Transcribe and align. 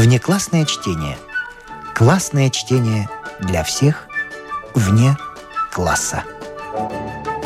Внеклассное 0.00 0.64
чтение. 0.64 1.18
Классное 1.94 2.48
чтение 2.48 3.10
для 3.38 3.62
всех 3.62 4.08
вне 4.74 5.14
класса. 5.70 6.24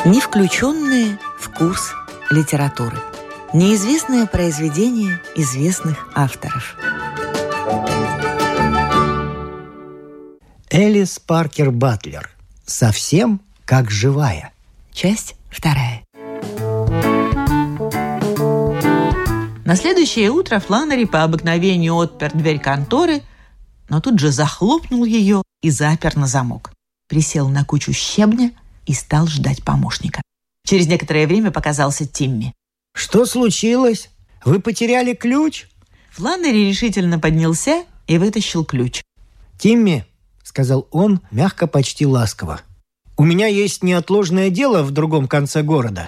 Не 0.05 0.21
включенные 0.21 1.19
в 1.37 1.49
курс 1.49 1.91
литературы. 2.29 2.97
Неизвестное 3.51 4.25
произведение 4.25 5.21
известных 5.35 6.07
авторов. 6.15 6.77
Элис 10.69 11.19
Паркер 11.19 11.71
Батлер. 11.71 12.29
Совсем 12.65 13.41
как 13.65 13.91
живая. 13.91 14.53
Часть 14.93 15.35
вторая. 15.51 15.94
На 19.65 19.75
следующее 19.75 20.29
утро 20.29 20.59
Фланнери 20.59 21.05
по 21.05 21.23
обыкновению 21.23 21.95
отпер 21.95 22.31
дверь 22.33 22.59
конторы, 22.59 23.23
но 23.89 23.99
тут 23.99 24.19
же 24.19 24.31
захлопнул 24.31 25.05
ее 25.05 25.41
и 25.63 25.71
запер 25.71 26.15
на 26.15 26.27
замок. 26.27 26.71
Присел 27.07 27.49
на 27.49 27.65
кучу 27.65 27.91
щебня 27.91 28.51
и 28.85 28.93
стал 28.93 29.25
ждать 29.25 29.63
помощника. 29.63 30.21
Через 30.63 30.85
некоторое 30.85 31.25
время 31.25 31.49
показался 31.49 32.05
Тимми. 32.05 32.53
Что 32.93 33.25
случилось? 33.25 34.11
Вы 34.43 34.59
потеряли 34.59 35.15
ключ? 35.15 35.65
Фланнери 36.11 36.69
решительно 36.69 37.17
поднялся 37.17 37.85
и 38.05 38.19
вытащил 38.19 38.65
ключ. 38.65 39.01
Тимми, 39.57 40.05
сказал 40.43 40.87
он, 40.91 41.21
мягко, 41.31 41.65
почти 41.65 42.05
ласково. 42.05 42.61
У 43.17 43.23
меня 43.23 43.47
есть 43.47 43.81
неотложное 43.81 44.51
дело 44.51 44.83
в 44.83 44.91
другом 44.91 45.27
конце 45.27 45.63
города. 45.63 46.07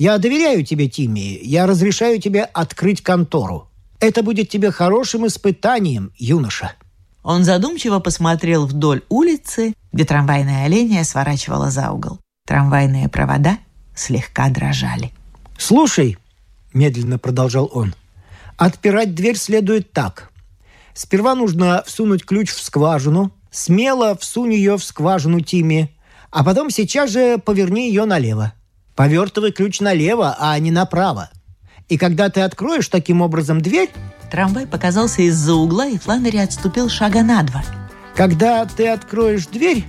Я 0.00 0.16
доверяю 0.16 0.64
тебе, 0.64 0.88
Тимми. 0.88 1.38
Я 1.42 1.66
разрешаю 1.66 2.18
тебе 2.18 2.44
открыть 2.44 3.02
контору. 3.02 3.68
Это 4.00 4.22
будет 4.22 4.48
тебе 4.48 4.70
хорошим 4.70 5.26
испытанием, 5.26 6.10
юноша». 6.16 6.72
Он 7.22 7.44
задумчиво 7.44 7.98
посмотрел 7.98 8.64
вдоль 8.64 9.02
улицы, 9.10 9.74
где 9.92 10.06
трамвайная 10.06 10.68
линия 10.68 11.04
сворачивала 11.04 11.70
за 11.70 11.90
угол. 11.90 12.18
Трамвайные 12.46 13.10
провода 13.10 13.58
слегка 13.94 14.48
дрожали. 14.48 15.12
«Слушай»,— 15.58 16.16
медленно 16.72 17.18
продолжал 17.18 17.70
он,— 17.70 17.94
«отпирать 18.56 19.14
дверь 19.14 19.36
следует 19.36 19.92
так. 19.92 20.30
Сперва 20.94 21.34
нужно 21.34 21.84
всунуть 21.86 22.24
ключ 22.24 22.48
в 22.48 22.62
скважину, 22.62 23.32
смело 23.50 24.16
всунь 24.16 24.54
ее 24.54 24.78
в 24.78 24.82
скважину 24.82 25.42
Тимми, 25.42 25.94
а 26.30 26.42
потом 26.42 26.70
сейчас 26.70 27.10
же 27.10 27.36
поверни 27.36 27.88
ее 27.88 28.06
налево. 28.06 28.54
Повертывай 28.94 29.52
ключ 29.52 29.80
налево, 29.80 30.36
а 30.38 30.58
не 30.58 30.70
направо. 30.70 31.30
И 31.88 31.98
когда 31.98 32.28
ты 32.28 32.40
откроешь 32.42 32.88
таким 32.88 33.20
образом 33.20 33.60
дверь... 33.60 33.90
Трамвай 34.30 34.66
показался 34.66 35.22
из-за 35.22 35.54
угла, 35.54 35.86
и 35.86 35.98
Фланнери 35.98 36.36
отступил 36.36 36.88
шага 36.88 37.22
на 37.22 37.42
два. 37.42 37.64
Когда 38.14 38.64
ты 38.64 38.88
откроешь 38.88 39.46
дверь, 39.46 39.84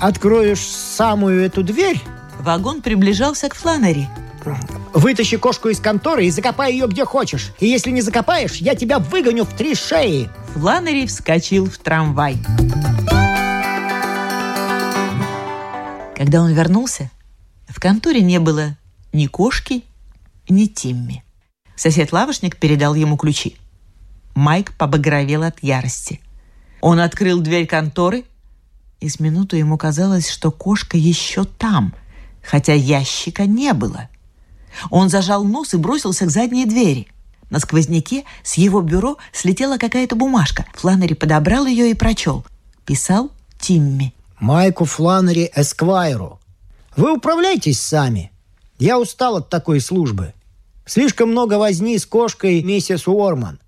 откроешь 0.00 0.60
самую 0.60 1.42
эту 1.42 1.62
дверь... 1.62 2.00
Вагон 2.40 2.82
приближался 2.82 3.48
к 3.48 3.54
Фланнери. 3.54 4.08
Вытащи 4.92 5.36
кошку 5.36 5.68
из 5.68 5.80
конторы 5.80 6.26
и 6.26 6.30
закопай 6.30 6.72
ее 6.72 6.86
где 6.86 7.04
хочешь. 7.04 7.52
И 7.58 7.66
если 7.66 7.90
не 7.90 8.00
закопаешь, 8.00 8.56
я 8.56 8.74
тебя 8.74 8.98
выгоню 8.98 9.44
в 9.44 9.54
три 9.54 9.74
шеи. 9.74 10.28
Фланнери 10.54 11.06
вскочил 11.06 11.66
в 11.66 11.78
трамвай. 11.78 12.38
Когда 16.14 16.40
он 16.42 16.52
вернулся, 16.52 17.10
в 17.76 17.78
конторе 17.78 18.22
не 18.22 18.40
было 18.40 18.78
ни 19.12 19.26
кошки, 19.26 19.84
ни 20.48 20.64
Тимми. 20.64 21.22
Сосед-лавочник 21.76 22.56
передал 22.56 22.94
ему 22.94 23.18
ключи. 23.18 23.58
Майк 24.34 24.72
побагровел 24.78 25.42
от 25.42 25.62
ярости. 25.62 26.22
Он 26.80 27.00
открыл 27.00 27.38
дверь 27.40 27.66
конторы, 27.66 28.24
и 28.98 29.10
с 29.10 29.20
минуту 29.20 29.56
ему 29.56 29.76
казалось, 29.76 30.30
что 30.30 30.50
кошка 30.50 30.96
еще 30.96 31.44
там, 31.44 31.94
хотя 32.42 32.72
ящика 32.72 33.44
не 33.44 33.74
было. 33.74 34.08
Он 34.88 35.10
зажал 35.10 35.44
нос 35.44 35.74
и 35.74 35.76
бросился 35.76 36.24
к 36.24 36.30
задней 36.30 36.64
двери. 36.64 37.08
На 37.50 37.60
сквозняке 37.60 38.24
с 38.42 38.54
его 38.54 38.80
бюро 38.80 39.18
слетела 39.34 39.76
какая-то 39.76 40.16
бумажка. 40.16 40.64
Фланнери 40.72 41.12
подобрал 41.12 41.66
ее 41.66 41.90
и 41.90 41.94
прочел. 41.94 42.46
Писал 42.86 43.30
Тимми. 43.58 44.14
Майку 44.40 44.86
Фланнери 44.86 45.52
Эсквайру. 45.54 46.40
Вы 46.96 47.12
управляйтесь 47.12 47.80
сами. 47.80 48.32
Я 48.78 48.98
устал 48.98 49.36
от 49.36 49.50
такой 49.50 49.80
службы. 49.80 50.32
Слишком 50.86 51.30
много 51.30 51.54
возни 51.54 51.98
с 51.98 52.06
кошкой 52.06 52.62
миссис 52.62 53.06
Уорман. 53.06 53.60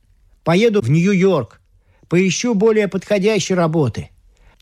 Поеду 0.45 0.81
в 0.81 0.89
Нью-Йорк. 0.89 1.61
Поищу 2.09 2.55
более 2.55 2.89
подходящей 2.89 3.55
работы. 3.55 4.11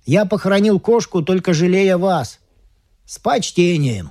Я 0.04 0.24
похоронил 0.24 0.80
кошку, 0.80 1.22
только 1.22 1.54
жалея 1.54 1.96
вас. 1.96 2.40
С 3.04 3.18
почтением. 3.18 4.10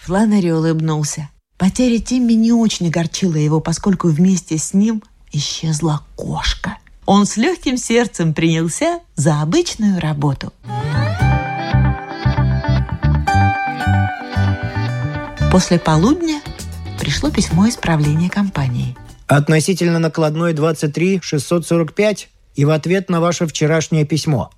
Фланнери 0.00 0.50
улыбнулся. 0.50 1.28
Потеря 1.58 1.98
Тимми 1.98 2.32
не 2.32 2.52
очень 2.52 2.88
огорчила 2.88 3.36
его, 3.36 3.60
поскольку 3.60 4.08
вместе 4.08 4.56
с 4.56 4.72
ним 4.72 5.02
исчезла 5.32 6.02
кошка. 6.16 6.78
Он 7.04 7.26
с 7.26 7.36
легким 7.36 7.76
сердцем 7.76 8.32
принялся 8.32 9.00
за 9.16 9.42
обычную 9.42 10.00
работу. 10.00 10.52
После 15.52 15.78
полудня 15.78 16.40
пришло 16.98 17.30
письмо 17.30 17.66
из 17.66 17.76
правления 17.76 18.30
компании. 18.30 18.96
Относительно 19.26 19.98
накладной 19.98 20.54
23 20.54 21.20
645 21.22 22.30
и 22.54 22.64
в 22.64 22.70
ответ 22.70 23.10
на 23.10 23.20
ваше 23.20 23.46
вчерашнее 23.46 24.06
письмо. 24.06 24.50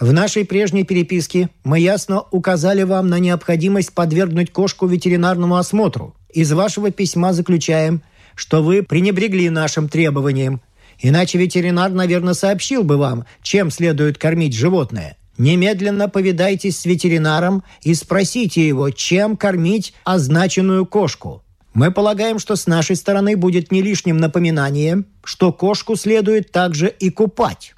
В 0.00 0.12
нашей 0.12 0.44
прежней 0.44 0.82
переписке 0.82 1.50
мы 1.62 1.78
ясно 1.78 2.24
указали 2.32 2.82
вам 2.82 3.08
на 3.10 3.20
необходимость 3.20 3.92
подвергнуть 3.94 4.52
кошку 4.52 4.88
ветеринарному 4.88 5.54
осмотру. 5.54 6.16
Из 6.30 6.50
вашего 6.50 6.90
письма 6.90 7.32
заключаем, 7.32 8.02
что 8.34 8.60
вы 8.60 8.82
пренебрегли 8.82 9.48
нашим 9.50 9.88
требованиям, 9.88 10.60
иначе 10.98 11.38
ветеринар, 11.38 11.92
наверное, 11.92 12.34
сообщил 12.34 12.82
бы 12.82 12.96
вам, 12.96 13.24
чем 13.42 13.70
следует 13.70 14.18
кормить 14.18 14.54
животное– 14.54 15.16
Немедленно 15.36 16.08
повидайтесь 16.08 16.78
с 16.78 16.84
ветеринаром 16.84 17.64
и 17.82 17.94
спросите 17.94 18.66
его, 18.66 18.90
чем 18.90 19.36
кормить 19.36 19.94
означенную 20.04 20.86
кошку. 20.86 21.42
Мы 21.74 21.90
полагаем, 21.90 22.38
что 22.38 22.54
с 22.54 22.68
нашей 22.68 22.94
стороны 22.94 23.36
будет 23.36 23.72
не 23.72 23.82
лишним 23.82 24.16
напоминанием, 24.18 25.06
что 25.24 25.52
кошку 25.52 25.96
следует 25.96 26.52
также 26.52 26.88
и 26.88 27.10
купать». 27.10 27.74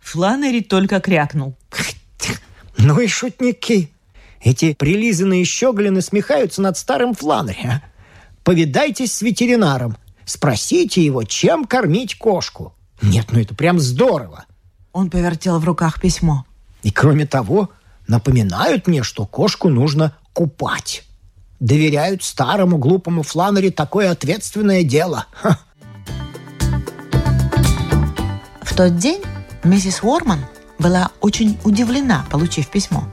Фланери 0.00 0.60
только 0.60 1.00
крякнул. 1.00 1.56
«Ну 2.76 3.00
и 3.00 3.06
шутники! 3.06 3.90
Эти 4.42 4.74
прилизанные 4.74 5.44
щеглины 5.44 6.02
смехаются 6.02 6.60
над 6.60 6.76
старым 6.76 7.14
Фланери. 7.14 7.64
А? 7.64 7.82
Повидайтесь 8.42 9.14
с 9.14 9.22
ветеринаром. 9.22 9.96
Спросите 10.24 11.04
его, 11.04 11.22
чем 11.22 11.64
кормить 11.64 12.18
кошку. 12.18 12.74
Нет, 13.00 13.26
ну 13.30 13.40
это 13.40 13.54
прям 13.54 13.78
здорово!» 13.78 14.44
Он 14.92 15.08
повертел 15.08 15.58
в 15.58 15.64
руках 15.64 16.00
письмо. 16.00 16.44
И 16.82 16.90
кроме 16.90 17.26
того, 17.26 17.70
напоминают 18.08 18.86
мне, 18.86 19.02
что 19.02 19.26
кошку 19.26 19.68
нужно 19.68 20.16
купать. 20.32 21.04
Доверяют 21.60 22.22
старому 22.24 22.78
глупому 22.78 23.22
Фланнери 23.22 23.70
такое 23.70 24.10
ответственное 24.10 24.82
дело. 24.82 25.26
В 28.62 28.74
тот 28.74 28.96
день 28.96 29.22
миссис 29.62 30.02
Уорман 30.02 30.40
была 30.78 31.10
очень 31.20 31.58
удивлена, 31.62 32.24
получив 32.30 32.68
письмо. 32.68 33.04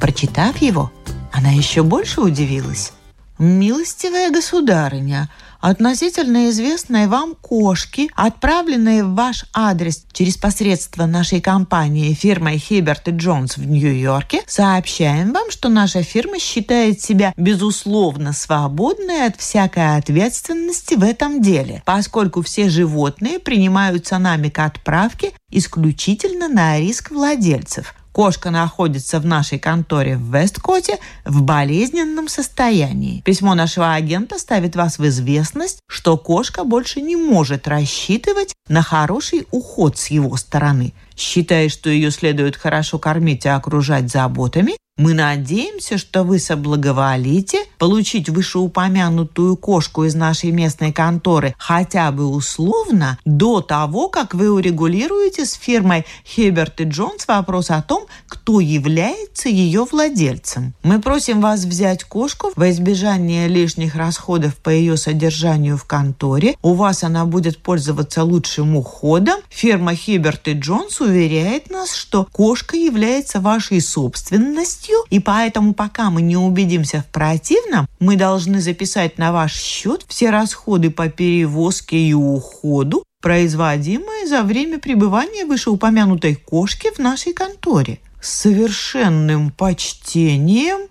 Прочитав 0.00 0.58
его, 0.58 0.92
она 1.32 1.50
еще 1.50 1.82
больше 1.82 2.20
удивилась. 2.20 2.92
«Милостивая 3.38 4.30
государыня, 4.30 5.28
относительно 5.60 6.50
известной 6.50 7.06
вам 7.06 7.34
кошки, 7.34 8.10
отправленные 8.14 9.04
в 9.04 9.14
ваш 9.14 9.44
адрес 9.52 10.04
через 10.12 10.36
посредство 10.36 11.06
нашей 11.06 11.40
компании 11.40 12.14
фирмой 12.14 12.58
Хиберт 12.58 13.08
и 13.08 13.10
Джонс 13.12 13.56
в 13.56 13.66
Нью-Йорке, 13.66 14.42
сообщаем 14.46 15.32
вам, 15.32 15.50
что 15.50 15.68
наша 15.68 16.02
фирма 16.02 16.38
считает 16.38 17.00
себя 17.00 17.32
безусловно 17.36 18.32
свободной 18.32 19.26
от 19.26 19.36
всякой 19.36 19.96
ответственности 19.96 20.94
в 20.94 21.02
этом 21.02 21.40
деле, 21.40 21.82
поскольку 21.84 22.42
все 22.42 22.68
животные 22.68 23.38
принимаются 23.38 24.18
нами 24.18 24.48
к 24.48 24.58
отправке 24.58 25.32
исключительно 25.50 26.48
на 26.48 26.78
риск 26.78 27.10
владельцев– 27.10 27.94
Кошка 28.16 28.50
находится 28.50 29.20
в 29.20 29.26
нашей 29.26 29.58
конторе 29.58 30.16
в 30.16 30.34
Весткоте 30.34 30.98
в 31.26 31.42
болезненном 31.42 32.28
состоянии. 32.28 33.20
Письмо 33.20 33.54
нашего 33.54 33.92
агента 33.92 34.38
ставит 34.38 34.74
вас 34.74 34.98
в 34.98 35.06
известность, 35.06 35.80
что 35.86 36.16
кошка 36.16 36.64
больше 36.64 37.02
не 37.02 37.14
может 37.14 37.68
рассчитывать 37.68 38.54
на 38.70 38.80
хороший 38.80 39.46
уход 39.50 39.98
с 39.98 40.06
его 40.06 40.34
стороны. 40.38 40.94
Считая, 41.14 41.68
что 41.68 41.90
ее 41.90 42.10
следует 42.10 42.56
хорошо 42.56 42.98
кормить 42.98 43.44
и 43.44 43.50
окружать 43.50 44.10
заботами, 44.10 44.78
Мы 44.98 45.12
надеемся, 45.12 45.98
что 45.98 46.22
вы 46.22 46.38
соблаговолите 46.38 47.58
получить 47.76 48.30
вышеупомянутую 48.30 49.58
кошку 49.58 50.04
из 50.04 50.14
нашей 50.14 50.52
местной 50.52 50.90
конторы 50.90 51.54
хотя 51.58 52.10
бы 52.10 52.26
условно 52.26 53.18
до 53.26 53.60
того, 53.60 54.08
как 54.08 54.32
вы 54.32 54.50
урегулируете 54.50 55.44
с 55.44 55.52
фирмой 55.52 56.06
Хеберт 56.24 56.80
и 56.80 56.84
Джонс 56.84 57.28
вопрос 57.28 57.70
о 57.70 57.82
том, 57.82 58.06
кто 58.26 58.58
является 58.58 59.50
ее 59.50 59.84
владельцем. 59.84 60.72
Мы 60.82 60.98
просим 60.98 61.42
вас 61.42 61.64
взять 61.64 62.04
кошку 62.04 62.52
во 62.56 62.70
избежание 62.70 63.48
лишних 63.48 63.96
расходов 63.96 64.56
по 64.56 64.70
ее 64.70 64.96
содержанию 64.96 65.76
в 65.76 65.84
конторе. 65.84 66.56
У 66.62 66.72
вас 66.72 67.04
она 67.04 67.26
будет 67.26 67.58
пользоваться 67.58 68.24
лучшим 68.24 68.74
уходом. 68.74 69.40
Фирма 69.50 69.94
Хеберт 69.94 70.48
и 70.48 70.54
Джонс 70.54 71.02
уверяет 71.02 71.68
нас, 71.68 71.94
что 71.94 72.26
кошка 72.32 72.78
является 72.78 73.40
вашей 73.40 73.82
собственностью 73.82 74.85
полностью, 74.86 75.04
и 75.10 75.20
поэтому 75.20 75.74
пока 75.74 76.10
мы 76.10 76.22
не 76.22 76.36
убедимся 76.36 77.02
в 77.02 77.12
противном, 77.12 77.86
мы 77.98 78.16
должны 78.16 78.60
записать 78.60 79.18
на 79.18 79.32
ваш 79.32 79.54
счет 79.54 80.04
все 80.08 80.30
расходы 80.30 80.90
по 80.90 81.08
перевозке 81.08 81.96
и 81.96 82.14
уходу, 82.14 83.04
производимые 83.20 84.26
за 84.26 84.42
время 84.42 84.78
пребывания 84.78 85.44
вышеупомянутой 85.44 86.36
кошки 86.36 86.90
в 86.94 86.98
нашей 86.98 87.32
конторе. 87.32 88.00
С 88.20 88.30
совершенным 88.30 89.50
почтением... 89.50 90.88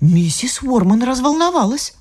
Миссис 0.00 0.62
Уорман 0.62 1.02
разволновалась. 1.02 1.94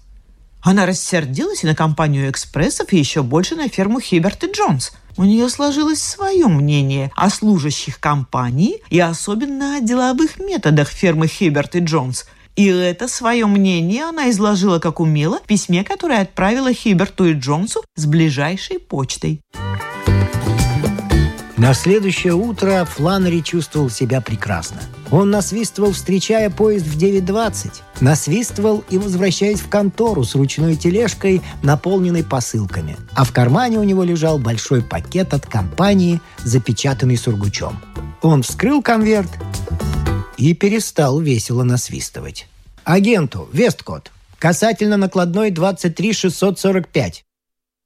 Она 0.65 0.85
рассердилась 0.88 1.63
и 1.63 1.67
на 1.67 1.75
компанию 1.75 2.29
экспрессов, 2.29 2.91
и 2.91 2.97
еще 2.97 3.21
больше 3.21 3.56
на 3.56 3.69
ферму 3.69 4.01
Хиберт 4.01 4.44
и 4.44 4.51
Джонс– 4.51 4.91
у 5.17 5.23
нее 5.23 5.47
сложилось 5.47 6.01
свое 6.01 6.47
мнение 6.47 7.09
о 7.15 7.29
служащих 7.29 8.01
компании 8.01 8.81
и 8.89 9.00
особенно 9.00 9.77
о 9.77 9.79
деловых 9.79 10.39
методах 10.39 10.89
фермы 10.89 11.27
Хиберт 11.27 11.75
и 11.75 11.79
Джонс. 11.79 12.25
И 12.57 12.67
это 12.67 13.07
свое 13.07 13.45
мнение 13.45 14.03
она 14.03 14.29
изложила 14.29 14.79
как 14.79 15.00
умело 15.00 15.39
в 15.39 15.47
письме, 15.47 15.85
которое 15.85 16.21
отправила 16.21 16.73
Хиберту 16.73 17.25
и 17.25 17.33
Джонсу 17.33 17.83
с 17.95 18.06
ближайшей 18.06 18.79
почтой. 18.79 19.41
На 21.57 21.73
следующее 21.73 22.33
утро 22.33 22.83
Фланнери 22.83 23.39
чувствовал 23.39 23.89
себя 23.89 24.19
прекрасно. 24.19 24.81
Он 25.09 25.29
насвистывал, 25.29 25.93
встречая 25.93 26.49
поезд 26.49 26.85
в 26.85 26.97
9.20. 26.97 27.71
Насвистывал 28.01 28.83
и 28.89 28.97
возвращаясь 28.97 29.61
в 29.61 29.69
контору 29.69 30.25
с 30.25 30.35
ручной 30.35 30.75
тележкой, 30.75 31.41
наполненной 31.63 32.25
посылками. 32.25 32.97
А 33.13 33.23
в 33.23 33.31
кармане 33.31 33.79
у 33.79 33.83
него 33.83 34.03
лежал 34.03 34.37
большой 34.37 34.81
пакет 34.83 35.33
от 35.33 35.45
компании, 35.45 36.19
запечатанный 36.39 37.15
сургучом. 37.15 37.79
Он 38.21 38.43
вскрыл 38.43 38.81
конверт 38.81 39.29
и 40.37 40.53
перестал 40.53 41.21
весело 41.21 41.63
насвистывать. 41.63 42.47
Агенту, 42.83 43.47
Весткот, 43.53 44.11
касательно 44.39 44.97
накладной 44.97 45.51
23645. 45.51 47.23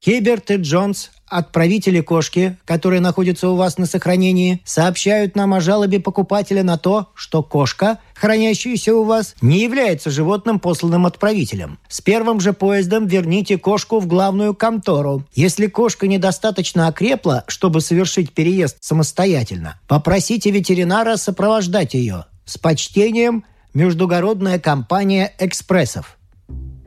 Хиберт 0.02 0.50
и 0.50 0.56
Джонс 0.56 1.10
Отправители 1.30 2.00
кошки, 2.00 2.58
которые 2.64 3.00
находятся 3.00 3.50
у 3.50 3.54
вас 3.54 3.78
на 3.78 3.86
сохранении, 3.86 4.60
сообщают 4.64 5.36
нам 5.36 5.54
о 5.54 5.60
жалобе 5.60 6.00
покупателя 6.00 6.64
на 6.64 6.76
то, 6.76 7.10
что 7.14 7.44
кошка, 7.44 8.00
хранящаяся 8.14 8.96
у 8.96 9.04
вас, 9.04 9.36
не 9.40 9.60
является 9.60 10.10
животным, 10.10 10.58
посланным 10.58 11.06
отправителем. 11.06 11.78
С 11.88 12.00
первым 12.00 12.40
же 12.40 12.52
поездом 12.52 13.06
верните 13.06 13.58
кошку 13.58 14.00
в 14.00 14.08
главную 14.08 14.56
контору. 14.56 15.24
Если 15.32 15.68
кошка 15.68 16.08
недостаточно 16.08 16.88
окрепла, 16.88 17.44
чтобы 17.46 17.80
совершить 17.80 18.32
переезд 18.32 18.78
самостоятельно, 18.80 19.78
попросите 19.86 20.50
ветеринара 20.50 21.14
сопровождать 21.14 21.94
ее. 21.94 22.24
С 22.44 22.58
почтением, 22.58 23.44
междугородная 23.72 24.58
компания 24.58 25.32
«Экспрессов». 25.38 26.18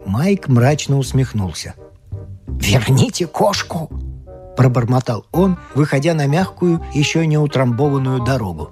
Майк 0.05 0.49
мрачно 0.49 0.97
усмехнулся. 0.97 1.75
«Верните 2.45 3.25
кошку!» 3.25 3.89
Пробормотал 4.55 5.25
он, 5.31 5.57
выходя 5.75 6.13
на 6.13 6.27
мягкую, 6.27 6.81
еще 6.93 7.25
не 7.25 7.37
утрамбованную 7.37 8.23
дорогу. 8.23 8.71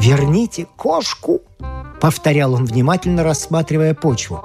«Верните 0.00 0.66
кошку!»— 0.76 1.40
повторял 2.00 2.54
он, 2.54 2.64
внимательно 2.64 3.24
рассматривая 3.24 3.94
почву. 3.94 4.42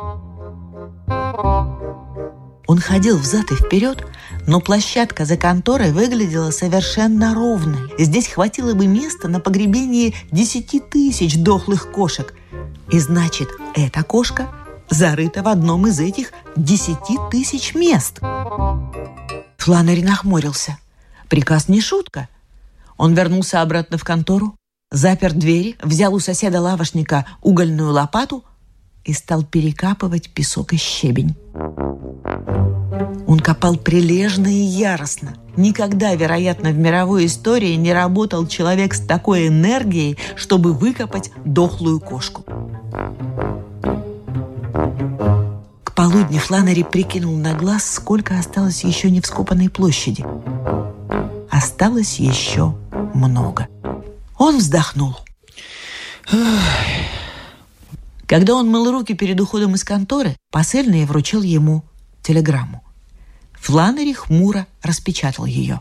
Он 2.65 2.79
ходил 2.79 3.17
взад 3.17 3.51
и 3.51 3.55
вперед, 3.55 4.05
но 4.47 4.61
площадка 4.61 5.25
за 5.25 5.37
конторой 5.37 5.91
выглядела 5.91 6.49
совершенно 6.51 7.33
ровной. 7.35 7.91
Здесь 7.99 8.29
хватило 8.29 8.73
бы 8.73 8.87
места 8.87 9.27
на 9.27 9.39
погребение 9.39 10.13
десяти 10.31 10.79
тысяч 10.79 11.37
дохлых 11.37 11.91
кошек. 11.91 12.33
И 12.89 12.99
значит, 12.99 13.49
эта 13.75 14.03
кошка 14.03 14.49
зарыта 14.89 15.43
в 15.43 15.47
одном 15.47 15.87
из 15.87 15.99
этих 15.99 16.31
десяти 16.55 17.17
тысяч 17.29 17.75
мест. 17.75 18.19
Фланнери 19.63 20.01
нахмурился. 20.01 20.77
Приказ 21.29 21.69
не 21.69 21.79
шутка. 21.79 22.27
Он 22.97 23.13
вернулся 23.13 23.61
обратно 23.61 23.97
в 23.97 24.03
контору, 24.03 24.57
запер 24.91 25.31
двери, 25.31 25.77
взял 25.81 26.13
у 26.13 26.19
соседа-лавошника 26.19 27.25
угольную 27.41 27.93
лопату 27.93 28.43
и 29.05 29.13
стал 29.13 29.45
перекапывать 29.45 30.31
песок 30.31 30.73
и 30.73 30.75
щебень. 30.75 31.37
Он 33.25 33.39
копал 33.39 33.77
прилежно 33.77 34.47
и 34.47 34.65
яростно. 34.65 35.35
Никогда, 35.55 36.13
вероятно, 36.13 36.71
в 36.71 36.77
мировой 36.77 37.27
истории 37.27 37.75
не 37.75 37.93
работал 37.93 38.45
человек 38.47 38.93
с 38.93 38.99
такой 38.99 39.47
энергией, 39.47 40.17
чтобы 40.35 40.73
выкопать 40.73 41.31
дохлую 41.45 42.01
кошку 42.01 42.43
полудню 46.03 46.37
Фланнери 46.39 46.83
прикинул 46.83 47.37
на 47.37 47.53
глаз, 47.53 47.89
сколько 47.89 48.37
осталось 48.37 48.83
еще 48.83 49.09
не 49.09 49.21
вскопанной 49.21 49.69
площади. 49.69 50.25
Осталось 51.49 52.19
еще 52.19 52.75
много. 53.13 53.69
Он 54.37 54.57
вздохнул. 54.57 55.15
Когда 58.25 58.55
он 58.55 58.67
мыл 58.67 58.91
руки 58.91 59.13
перед 59.13 59.39
уходом 59.39 59.75
из 59.75 59.85
конторы, 59.85 60.35
посыльный 60.51 61.05
вручил 61.05 61.41
ему 61.41 61.85
телеграмму. 62.21 62.83
Фланнери 63.53 64.11
хмуро 64.11 64.67
распечатал 64.81 65.45
ее. 65.45 65.79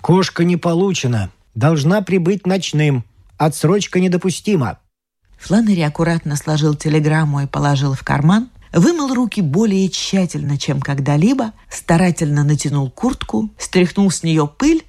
«Кошка 0.00 0.44
не 0.44 0.56
получена. 0.56 1.30
Должна 1.56 2.02
прибыть 2.02 2.46
ночным. 2.46 3.04
Отсрочка 3.36 3.98
недопустима». 3.98 4.78
Фланнери 5.38 5.80
аккуратно 5.80 6.36
сложил 6.36 6.76
телеграмму 6.76 7.40
и 7.40 7.46
положил 7.46 7.94
в 7.94 8.04
карман, 8.04 8.48
вымыл 8.72 9.14
руки 9.14 9.40
более 9.40 9.88
тщательно, 9.88 10.58
чем 10.58 10.80
когда-либо, 10.80 11.52
старательно 11.70 12.44
натянул 12.44 12.90
куртку, 12.90 13.50
стряхнул 13.58 14.10
с 14.10 14.22
нее 14.22 14.46
пыль 14.46 14.84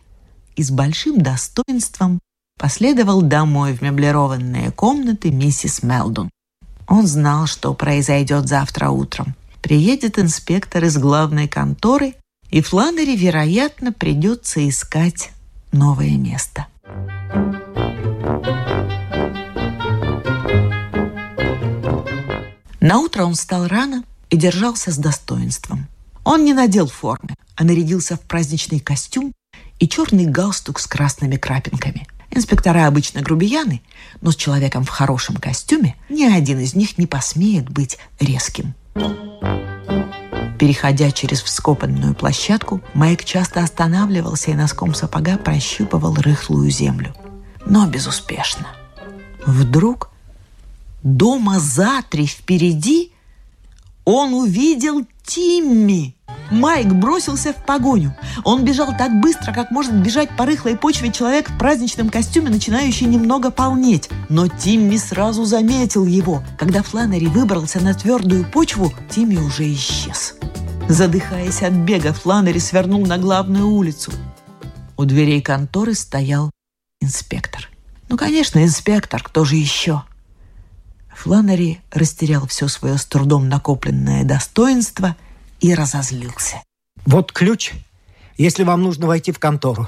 и 0.56 0.64
с 0.64 0.72
большим 0.72 1.22
достоинством 1.22 2.20
последовал 2.58 3.22
домой 3.22 3.74
в 3.74 3.82
меблированные 3.82 4.72
комнаты 4.72 5.32
миссис 5.32 5.84
Мелдон. 5.84 6.30
Он 6.88 7.06
знал, 7.06 7.48
что 7.48 7.74
произойдет 7.74 8.48
завтра 8.48 8.90
утром. 8.90 9.36
Приедет 9.62 10.18
инспектор 10.18 10.84
из 10.84 10.98
главной 10.98 11.48
конторы, 11.48 12.16
и 12.50 12.62
Фланнери, 12.62 13.16
вероятно, 13.16 13.92
придется 13.92 14.68
искать 14.68 15.32
новое 15.72 16.18
место. 16.18 16.68
На 16.86 19.07
утро 23.00 23.24
он 23.24 23.34
встал 23.34 23.68
рано 23.68 24.04
и 24.30 24.38
держался 24.38 24.92
с 24.92 24.98
достоинством. 24.98 25.88
Он 26.24 26.44
не 26.44 26.54
надел 26.54 26.88
формы, 26.88 27.36
а 27.56 27.64
нарядился 27.64 28.18
в 28.18 28.22
праздничный 28.22 28.80
костюм 28.80 29.34
и 29.80 29.88
черный 29.88 30.26
галстук 30.26 30.80
с 30.80 30.88
красными 30.88 31.38
крапинками. 31.38 32.08
Инспектора 32.30 32.88
обычно 32.88 33.22
грубияны, 33.22 33.82
но 34.22 34.32
с 34.32 34.36
человеком 34.36 34.84
в 34.84 34.90
хорошем 34.90 35.38
костюме 35.38 35.96
ни 36.10 36.26
один 36.26 36.60
из 36.60 36.76
них 36.76 36.98
не 36.98 37.08
посмеет 37.08 37.70
быть 37.70 37.98
резким. 38.20 38.74
Переходя 40.60 41.12
через 41.12 41.42
вскопанную 41.42 42.16
площадку, 42.16 42.82
Майк 42.94 43.24
часто 43.24 43.64
останавливался 43.64 44.52
и 44.52 44.56
носком 44.56 44.94
сапога 44.94 45.38
прощупывал 45.38 46.16
рыхлую 46.16 46.70
землю. 46.72 47.16
Но 47.66 47.88
безуспешно. 47.88 48.68
Вдруг 49.46 50.10
дома 51.16 51.60
за 51.60 52.02
три 52.10 52.26
впереди 52.26 53.12
он 54.04 54.34
увидел 54.34 55.06
Тимми. 55.26 56.16
Майк 56.50 56.88
бросился 56.88 57.52
в 57.52 57.66
погоню. 57.66 58.16
Он 58.46 58.64
бежал 58.64 58.96
так 58.98 59.20
быстро, 59.20 59.52
как 59.52 59.70
может 59.70 59.94
бежать 59.94 60.30
по 60.38 60.46
рыхлой 60.46 60.78
почве 60.78 61.12
человек 61.12 61.50
в 61.50 61.58
праздничном 61.58 62.10
костюме, 62.10 62.50
начинающий 62.50 63.06
немного 63.06 63.52
полнеть. 63.52 64.10
Но 64.30 64.48
Тимми 64.48 64.96
сразу 64.96 65.44
заметил 65.44 66.06
его. 66.06 66.42
Когда 66.58 66.84
Фланнери 66.84 67.26
выбрался 67.26 67.82
на 67.82 67.94
твердую 67.94 68.50
почву, 68.50 68.94
Тимми 69.10 69.36
уже 69.36 69.74
исчез. 69.74 70.36
Задыхаясь 70.88 71.64
от 71.64 71.74
бега, 71.74 72.14
Фланнери 72.14 72.60
свернул 72.60 73.06
на 73.06 73.18
главную 73.18 73.68
улицу. 73.68 74.14
У 74.96 75.04
дверей 75.04 75.42
конторы 75.42 75.96
стоял 75.96 76.50
инспектор. 77.02 77.70
Ну, 78.08 78.16
конечно, 78.16 78.64
инспектор, 78.64 79.22
кто 79.22 79.44
же 79.44 79.58
еще? 79.58 80.04
Фланнери 81.18 81.82
растерял 81.92 82.46
все 82.46 82.68
свое 82.68 83.00
с 83.00 83.06
трудом 83.06 83.50
накопленное 83.50 84.24
достоинство 84.24 85.16
и 85.60 85.74
разозлился. 85.74 86.62
«Вот 87.08 87.32
ключ, 87.32 87.74
если 88.38 88.64
вам 88.64 88.84
нужно 88.84 89.08
войти 89.08 89.32
в 89.32 89.40
контору. 89.40 89.88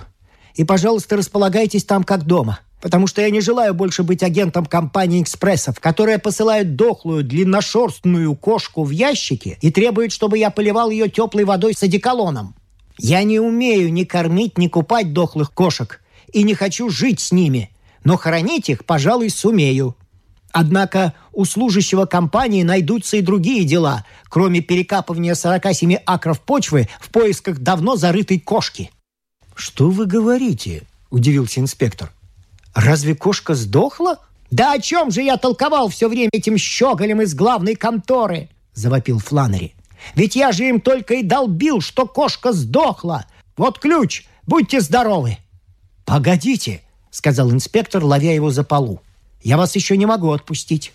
И, 0.56 0.64
пожалуйста, 0.64 1.18
располагайтесь 1.18 1.84
там 1.84 2.04
как 2.04 2.24
дома, 2.24 2.62
потому 2.82 3.06
что 3.06 3.22
я 3.22 3.30
не 3.30 3.42
желаю 3.42 3.76
больше 3.76 4.02
быть 4.02 4.24
агентом 4.24 4.66
компании 4.66 5.22
экспрессов, 5.22 5.80
которая 5.80 6.18
посылает 6.18 6.76
дохлую, 6.76 7.24
длинношерстную 7.24 8.36
кошку 8.36 8.84
в 8.84 8.90
ящики 8.90 9.60
и 9.62 9.72
требует, 9.72 10.12
чтобы 10.12 10.40
я 10.40 10.50
поливал 10.50 10.90
ее 10.90 11.10
теплой 11.10 11.44
водой 11.44 11.76
с 11.76 11.84
одеколоном. 11.84 12.56
Я 12.98 13.22
не 13.22 13.40
умею 13.40 13.94
ни 13.94 14.04
кормить, 14.04 14.58
ни 14.58 14.68
купать 14.68 15.14
дохлых 15.14 15.54
кошек 15.54 16.02
и 16.34 16.42
не 16.42 16.56
хочу 16.56 16.90
жить 16.90 17.20
с 17.20 17.32
ними, 17.32 17.70
но 18.04 18.18
хранить 18.18 18.68
их, 18.70 18.84
пожалуй, 18.84 19.30
сумею. 19.30 19.96
Однако 20.52 21.14
у 21.32 21.46
служащего 21.46 22.06
компании 22.06 22.64
найдутся 22.64 23.18
и 23.18 23.22
другие 23.22 23.66
дела, 23.66 24.06
кроме 24.30 24.62
перекапывания 24.62 25.36
47 25.36 25.96
акров 26.06 26.42
почвы 26.42 26.90
в 27.00 27.10
поисках 27.10 27.60
давно 27.60 27.96
зарытой 27.96 28.40
кошки. 28.40 28.92
«Что 29.56 29.90
вы 29.90 30.06
говорите?»– 30.06 30.84
удивился 31.12 31.60
инспектор. 31.60 32.12
«Разве 32.74 33.16
кошка 33.16 33.56
сдохла?» 33.56 34.20
«Да 34.52 34.74
о 34.74 34.80
чем 34.80 35.12
же 35.12 35.22
я 35.22 35.38
толковал 35.38 35.90
все 35.90 36.10
время 36.10 36.30
этим 36.34 36.58
щеголем 36.58 37.22
из 37.22 37.36
главной 37.36 37.76
конторы?»– 37.76 38.50
завопил 38.74 39.20
Фланнери. 39.20 39.76
«Ведь 40.16 40.36
я 40.36 40.52
же 40.52 40.68
им 40.68 40.82
только 40.82 41.16
и 41.16 41.24
долбил, 41.24 41.82
что 41.82 42.08
кошка 42.08 42.52
сдохла. 42.52 43.28
Вот 43.58 43.78
ключ, 43.78 44.26
будьте 44.48 44.82
здоровы!» 44.82 45.38
«Погодите!»– 46.04 46.82
сказал 47.12 47.52
инспектор, 47.52 48.04
ловя 48.04 48.34
его 48.34 48.50
за 48.50 48.64
полу. 48.64 49.02
Я 49.42 49.58
вас 49.58 49.76
еще 49.76 49.98
не 49.98 50.06
могу 50.06 50.32
отпустить. 50.32 50.94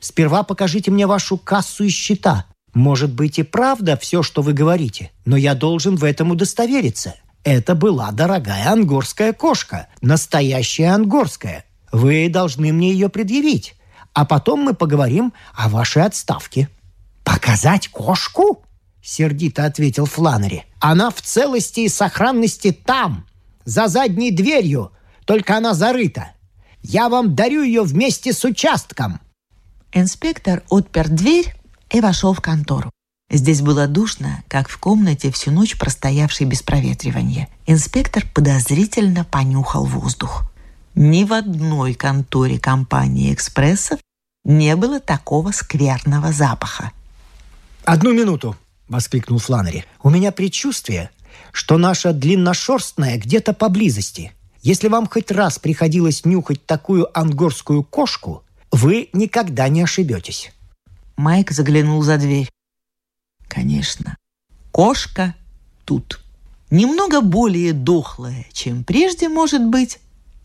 Сперва 0.00 0.42
покажите 0.42 0.90
мне 0.90 1.06
вашу 1.06 1.36
кассу 1.36 1.84
и 1.84 1.88
счета. 1.88 2.46
Может 2.72 3.12
быть 3.12 3.38
и 3.38 3.42
правда 3.42 3.96
все, 3.96 4.22
что 4.22 4.42
вы 4.42 4.52
говорите, 4.52 5.10
но 5.24 5.36
я 5.36 5.54
должен 5.54 5.96
в 5.96 6.04
этом 6.04 6.30
удостовериться. 6.30 7.16
Это 7.42 7.74
была 7.74 8.10
дорогая 8.12 8.70
ангорская 8.70 9.32
кошка, 9.32 9.88
настоящая 10.00 10.90
ангорская. 10.90 11.64
Вы 11.90 12.28
должны 12.28 12.72
мне 12.72 12.92
ее 12.92 13.08
предъявить, 13.08 13.74
а 14.12 14.24
потом 14.24 14.60
мы 14.60 14.74
поговорим 14.74 15.32
о 15.54 15.68
вашей 15.68 16.04
отставке». 16.04 16.68
«Показать 17.24 17.88
кошку?»— 17.88 18.64
сердито 19.02 19.64
ответил 19.64 20.06
Фланнери. 20.06 20.64
«Она 20.80 21.10
в 21.10 21.20
целости 21.20 21.80
и 21.80 21.88
сохранности 21.88 22.72
там, 22.72 23.26
за 23.64 23.88
задней 23.88 24.30
дверью, 24.30 24.92
только 25.26 25.56
она 25.56 25.74
зарыта. 25.74 26.32
Я 26.82 27.08
вам 27.08 27.34
дарю 27.34 27.62
ее 27.62 27.82
вместе 27.82 28.32
с 28.32 28.44
участком!» 28.44 29.20
Инспектор 29.92 30.62
отпер 30.68 31.08
дверь 31.08 31.54
и 31.90 32.00
вошел 32.00 32.32
в 32.32 32.40
контору. 32.40 32.90
Здесь 33.30 33.60
было 33.60 33.86
душно, 33.86 34.42
как 34.48 34.68
в 34.68 34.78
комнате 34.78 35.30
всю 35.30 35.52
ночь 35.52 35.78
простоявшей 35.78 36.46
без 36.46 36.62
проветривания. 36.62 37.48
Инспектор 37.66 38.24
подозрительно 38.34 39.24
понюхал 39.24 39.84
воздух. 39.84 40.50
Ни 40.96 41.22
в 41.22 41.32
одной 41.32 41.94
конторе 41.94 42.58
компании 42.58 43.32
«Экспрессов» 43.32 44.00
не 44.44 44.74
было 44.74 44.98
такого 44.98 45.52
скверного 45.52 46.32
запаха. 46.32 46.90
«Одну 47.84 48.12
минуту!»— 48.12 48.56
воскликнул 48.88 49.38
Фланнери. 49.38 49.84
«У 50.02 50.10
меня 50.10 50.32
предчувствие, 50.32 51.10
что 51.52 51.78
наша 51.78 52.12
длинношерстная 52.12 53.16
где-то 53.18 53.52
поблизости. 53.52 54.32
Если 54.62 54.88
вам 54.88 55.06
хоть 55.06 55.30
раз 55.30 55.58
приходилось 55.58 56.24
нюхать 56.24 56.64
такую 56.66 57.08
ангорскую 57.18 57.82
кошку, 57.82 58.44
вы 58.70 59.08
никогда 59.12 59.68
не 59.68 59.82
ошибетесь. 59.82 60.52
Майк 61.16 61.50
заглянул 61.50 62.02
за 62.02 62.18
дверь. 62.18 62.50
Конечно, 63.48 64.16
кошка 64.70 65.34
тут. 65.84 66.20
Немного 66.70 67.20
более 67.20 67.72
дохлая, 67.72 68.46
чем 68.52 68.84
прежде, 68.84 69.28
может 69.28 69.64
быть, 69.64 69.98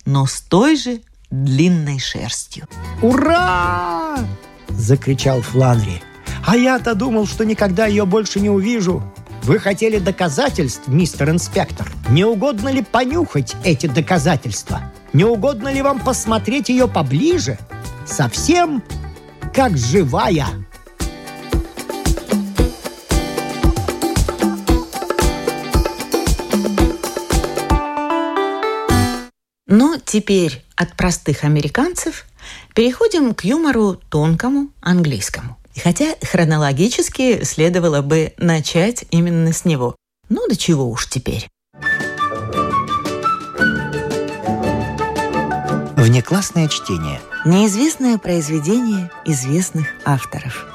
но 0.06 0.26
с 0.26 0.42
той 0.42 0.76
же 0.76 1.02
длинной 1.30 2.00
шерстью. 2.00 2.68
«Ура!»– 3.02 4.18
закричал 4.70 5.42
Фланри. 5.42 6.02
«А 6.46 6.56
я-то 6.56 6.96
думал, 6.96 7.28
что 7.28 7.46
никогда 7.46 7.86
ее 7.86 8.06
больше 8.06 8.40
не 8.40 8.50
увижу. 8.50 9.04
Вы 9.46 9.60
хотели 9.60 10.00
доказательств, 10.00 10.88
мистер 10.88 11.30
инспектор? 11.30 11.88
Не 12.10 12.26
угодно 12.26 12.70
ли 12.70 12.82
понюхать 12.82 13.56
эти 13.64 13.86
доказательства? 13.86 14.92
Не 15.14 15.24
угодно 15.24 15.72
ли 15.72 15.84
вам 15.84 16.00
посмотреть 16.00 16.70
ее 16.70 16.88
поближе? 16.88 17.60
Совсем 18.08 18.84
как 19.54 19.78
живая. 19.78 20.48
Ну, 29.68 30.02
теперь 30.04 30.66
от 30.76 30.98
простых 30.98 31.44
американцев 31.44 32.26
переходим 32.74 33.36
к 33.36 33.44
юмору 33.44 34.02
тонкому 34.10 34.70
английскому. 34.82 35.56
И 35.76 35.80
хотя 35.80 36.16
хронологически 36.22 37.44
следовало 37.44 38.02
бы 38.02 38.34
начать 38.38 39.06
именно 39.12 39.52
с 39.52 39.66
него. 39.66 39.96
Ну 40.30 40.48
до 40.48 40.56
чего 40.56 40.90
уж 40.90 41.08
теперь. 41.10 41.48
Внеклассное 45.98 46.70
чтение. 46.70 47.20
Неизвестное 47.46 48.18
произведение 48.18 49.12
известных 49.26 49.88
авторов. 50.06 50.66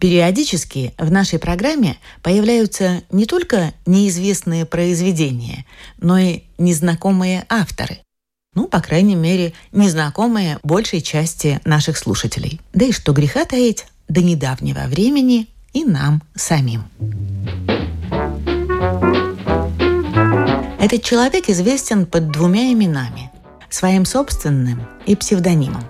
Периодически 0.00 0.94
в 0.98 1.10
нашей 1.10 1.38
программе 1.38 1.96
появляются 2.22 3.02
не 3.10 3.24
только 3.24 3.72
неизвестные 3.86 4.66
произведения, 4.66 5.64
но 5.98 6.18
и 6.18 6.42
незнакомые 6.58 7.46
авторы 7.48 8.00
ну, 8.56 8.66
по 8.66 8.80
крайней 8.80 9.14
мере, 9.14 9.52
незнакомые 9.70 10.58
большей 10.64 11.02
части 11.02 11.60
наших 11.64 11.96
слушателей. 11.96 12.60
Да 12.72 12.86
и 12.86 12.90
что 12.90 13.12
греха 13.12 13.44
таить, 13.44 13.86
до 14.08 14.22
недавнего 14.22 14.86
времени 14.86 15.48
и 15.72 15.84
нам 15.84 16.22
самим. 16.34 16.84
Этот 20.80 21.02
человек 21.02 21.48
известен 21.48 22.06
под 22.06 22.30
двумя 22.30 22.72
именами– 22.72 23.30
своим 23.68 24.04
собственным 24.04 24.86
и 25.04 25.14
псевдонимом. 25.16 25.84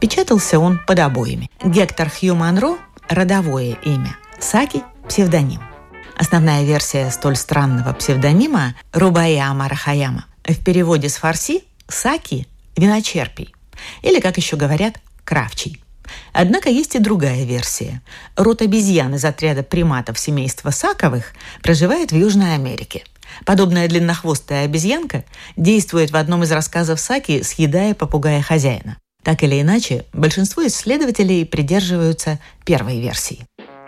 Печатался 0.00 0.60
он 0.60 0.78
под 0.86 0.98
обоими. 1.00 1.50
Гектор 1.64 2.10
Хью 2.10 2.34
Монро– 2.34 2.76
родовое 3.08 3.78
имя, 3.84 4.16
Саки– 4.38 4.82
псевдоним– 5.08 5.60
Основная 6.16 6.64
версия 6.64 7.10
столь 7.10 7.36
странного 7.36 7.92
псевдонима– 7.92 8.74
Рубая 8.92 9.50
Амара 9.50 9.74
Хаяма. 9.74 10.26
В 10.44 10.62
переводе 10.62 11.08
с 11.08 11.16
фарси– 11.16 11.64
Саки– 11.88 12.46
виночерпий. 12.76 13.54
Или, 14.02 14.20
как 14.20 14.36
еще 14.36 14.56
говорят, 14.56 14.94
кравчий. 15.24 15.82
Однако 16.32 16.68
есть 16.68 16.94
и 16.94 17.00
другая 17.00 17.44
версия. 17.44 18.00
Род 18.36 18.62
обезьян 18.62 19.14
из 19.14 19.24
отряда 19.24 19.62
приматов 19.62 20.18
семейства 20.18 20.70
Саковых 20.70 21.32
проживает 21.62 22.12
в 22.12 22.16
Южной 22.16 22.54
Америке. 22.54 23.04
Подобная 23.44 23.88
длиннохвостая 23.88 24.66
обезьянка 24.66 25.24
действует 25.56 26.12
в 26.12 26.16
одном 26.16 26.44
из 26.44 26.52
рассказов 26.52 27.00
Саки, 27.00 27.42
съедая 27.42 27.94
попугая 27.94 28.42
хозяина. 28.42 28.98
Так 29.24 29.42
или 29.42 29.60
иначе, 29.60 30.04
большинство 30.12 30.64
исследователей 30.66 31.44
придерживаются 31.46 32.38
первой 32.64 33.00
версии. 33.00 33.46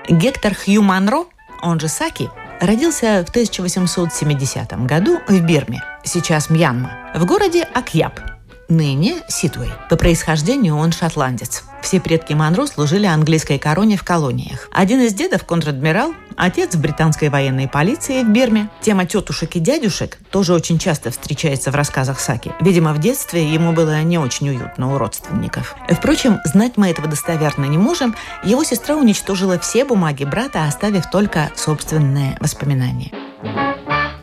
Гектор 0.09 0.55
Хью 0.55 0.83
Монро 0.83 1.25
он 1.63 1.81
же 1.81 1.89
Саки, 1.89 2.31
родился 2.61 3.25
в 3.27 3.31
1870 3.31 4.73
году 4.87 5.19
в 5.29 5.41
Бирме, 5.41 5.83
сейчас 6.05 6.51
Мьянма, 6.51 7.13
в 7.15 7.25
городе 7.25 7.63
Акьяб, 7.75 8.36
ныне 8.69 9.23
Ситвей. 9.29 9.71
По 9.89 9.97
происхождению 9.97 10.77
он 10.77 10.93
шотландец. 10.93 11.65
Все 11.83 12.01
предки 12.01 12.33
Монро 12.33 12.67
служили 12.67 13.07
английской 13.07 13.59
короне 13.59 13.97
в 13.97 14.03
колониях. 14.03 14.69
Один 14.73 15.01
из 15.03 15.15
дедов– 15.15 15.45
контр-адмирал, 15.47 16.15
отец 16.37 16.75
в 16.75 16.81
британской 16.81 17.29
военной 17.29 17.69
полиции 17.69 18.23
в 18.23 18.29
Бирме. 18.29 18.69
Тема 18.81 19.07
тетушек 19.07 19.55
и 19.57 19.61
дядюшек 19.61 20.19
тоже 20.31 20.53
очень 20.53 20.79
часто 20.79 21.11
встречается 21.11 21.71
в 21.71 21.75
рассказах 21.75 22.19
Саки. 22.19 22.53
Видимо, 22.61 22.93
в 22.93 22.99
детстве 22.99 23.53
ему 23.53 23.73
было 23.73 24.03
не 24.03 24.19
очень 24.19 24.49
уютно 24.49 24.95
у 24.95 24.99
родственников. 24.99 25.77
Впрочем, 25.89 26.41
знать 26.45 26.73
мы 26.77 26.91
этого 26.91 27.09
достоверно 27.09 27.67
не 27.67 27.79
можем. 27.79 28.17
Его 28.43 28.65
сестра 28.65 28.97
уничтожила 28.97 29.59
все 29.59 29.85
бумаги 29.85 30.25
брата, 30.25 30.65
оставив 30.65 31.09
только 31.11 31.51
собственные 31.55 32.37
воспоминания. 32.41 33.13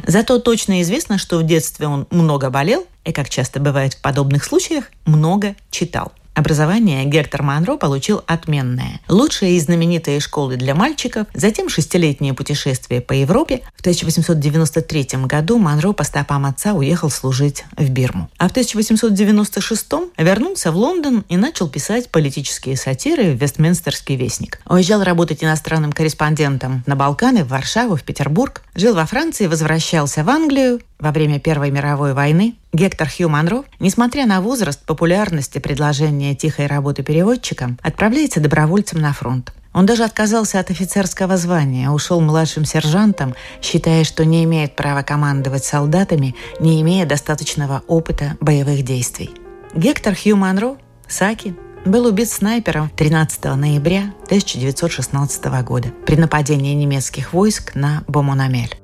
Зато 0.05 0.39
точно 0.39 0.81
известно, 0.81 1.17
что 1.17 1.37
в 1.37 1.43
детстве 1.43 1.87
он 1.87 2.07
много 2.11 2.49
болел 2.49 2.85
и, 3.05 3.11
как 3.11 3.29
часто 3.29 3.59
бывает 3.59 3.93
в 3.93 4.01
подобных 4.01 4.43
случаях, 4.43 4.85
много 5.05 5.55
читал. 5.71 6.11
Образование 6.35 7.05
Гектор 7.05 7.43
Монро 7.43 7.77
получил 7.77 8.23
отменное. 8.25 8.99
Лучшие 9.07 9.57
и 9.57 9.59
знаменитые 9.59 10.19
школы 10.19 10.55
для 10.55 10.73
мальчиков, 10.73 11.27
затем 11.35 11.69
шестилетнее 11.69 12.33
путешествие 12.33 13.01
по 13.01 13.13
Европе. 13.13 13.61
В 13.75 13.81
1893 13.81 15.25
году 15.25 15.59
Монро 15.59 15.91
по 15.91 16.03
стопам 16.03 16.45
отца 16.45 16.73
уехал 16.73 17.11
служить 17.11 17.65
в 17.77 17.87
Бирму. 17.89 18.29
А 18.37 18.47
в 18.47 18.51
1896 18.51 19.91
вернулся 20.17 20.71
в 20.71 20.75
Лондон 20.75 21.23
и 21.29 21.37
начал 21.37 21.69
писать 21.69 22.09
политические 22.09 22.77
сатиры 22.77 23.33
в 23.33 23.41
Вестминстерский 23.41 24.15
вестник. 24.15 24.59
Уезжал 24.67 25.03
работать 25.03 25.43
иностранным 25.43 25.91
корреспондентом 25.91 26.83
на 26.87 26.95
Балканы, 26.95 27.43
в 27.43 27.49
Варшаву, 27.49 27.95
в 27.95 28.03
Петербург. 28.03 28.63
Жил 28.73 28.95
во 28.95 29.05
Франции, 29.05 29.45
возвращался 29.45 30.23
в 30.23 30.29
Англию 30.29 30.81
во 30.97 31.11
время 31.11 31.39
Первой 31.39 31.69
мировой 31.69 32.13
войны 32.13 32.55
Гектор 32.73 33.07
Хью 33.07 33.29
Монро, 33.29 33.65
несмотря 33.79 34.25
на 34.25 34.41
возраст, 34.41 34.83
популярность 34.83 35.55
и 35.55 35.59
предложение 35.59 36.33
тихой 36.33 36.65
работы 36.65 37.03
переводчиком, 37.03 37.77
отправляется 37.83 38.39
добровольцем 38.39 38.99
на 38.99 39.13
фронт. 39.13 39.53
Он 39.73 39.85
даже 39.85 40.03
отказался 40.03 40.59
от 40.59 40.71
офицерского 40.71 41.37
звания, 41.37 41.91
ушел 41.91 42.19
младшим 42.19 42.65
сержантом, 42.65 43.35
считая, 43.61 44.03
что 44.03 44.25
не 44.25 44.43
имеет 44.43 44.75
права 44.75 45.03
командовать 45.03 45.65
солдатами, 45.65 46.35
не 46.59 46.81
имея 46.81 47.05
достаточного 47.05 47.83
опыта 47.87 48.37
боевых 48.41 48.83
действий. 48.83 49.29
Гектор 49.75 50.15
Хью 50.15 50.35
Монро, 50.35 50.77
Саки, 51.07 51.55
был 51.85 52.07
убит 52.07 52.29
снайпером 52.29 52.89
13 52.89 53.43
ноября 53.55 54.13
1916 54.25 55.45
года 55.63 55.89
при 56.07 56.15
нападении 56.15 56.73
немецких 56.73 57.33
войск 57.33 57.75
на 57.75 58.03
Бомонамель. 58.07 58.75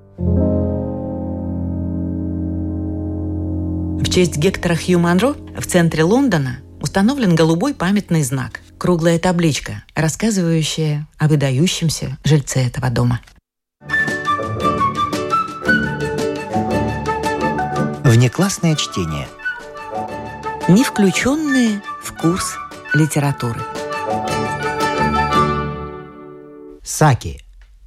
В 4.00 4.10
честь 4.10 4.38
Гектора 4.38 4.75
Хью 4.75 4.98
Монро 4.98 5.34
в 5.58 5.65
центре 5.68 6.03
Лондона 6.03 6.60
установлен 6.82 7.36
голубой 7.36 7.74
памятный 7.74 8.24
знак– 8.24 8.62
круглая 8.77 9.20
табличка, 9.20 9.84
рассказывающая 9.94 11.08
о 11.18 11.27
выдающемся 11.27 12.18
жильце 12.24 12.65
этого 12.65 12.89
дома. 12.89 13.20
Внеклассное 18.06 18.75
чтение. 18.75 19.27
Не 20.70 20.84
включенные 20.86 21.82
в 22.01 22.13
курс 22.13 22.56
литературы. 22.94 23.60
Саки. 26.84 27.41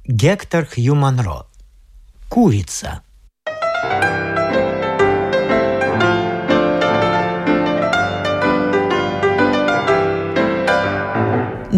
Гектор 0.05 0.67
Хью 0.67 0.93
Монро. 0.93 1.47
Курица. 2.29 3.01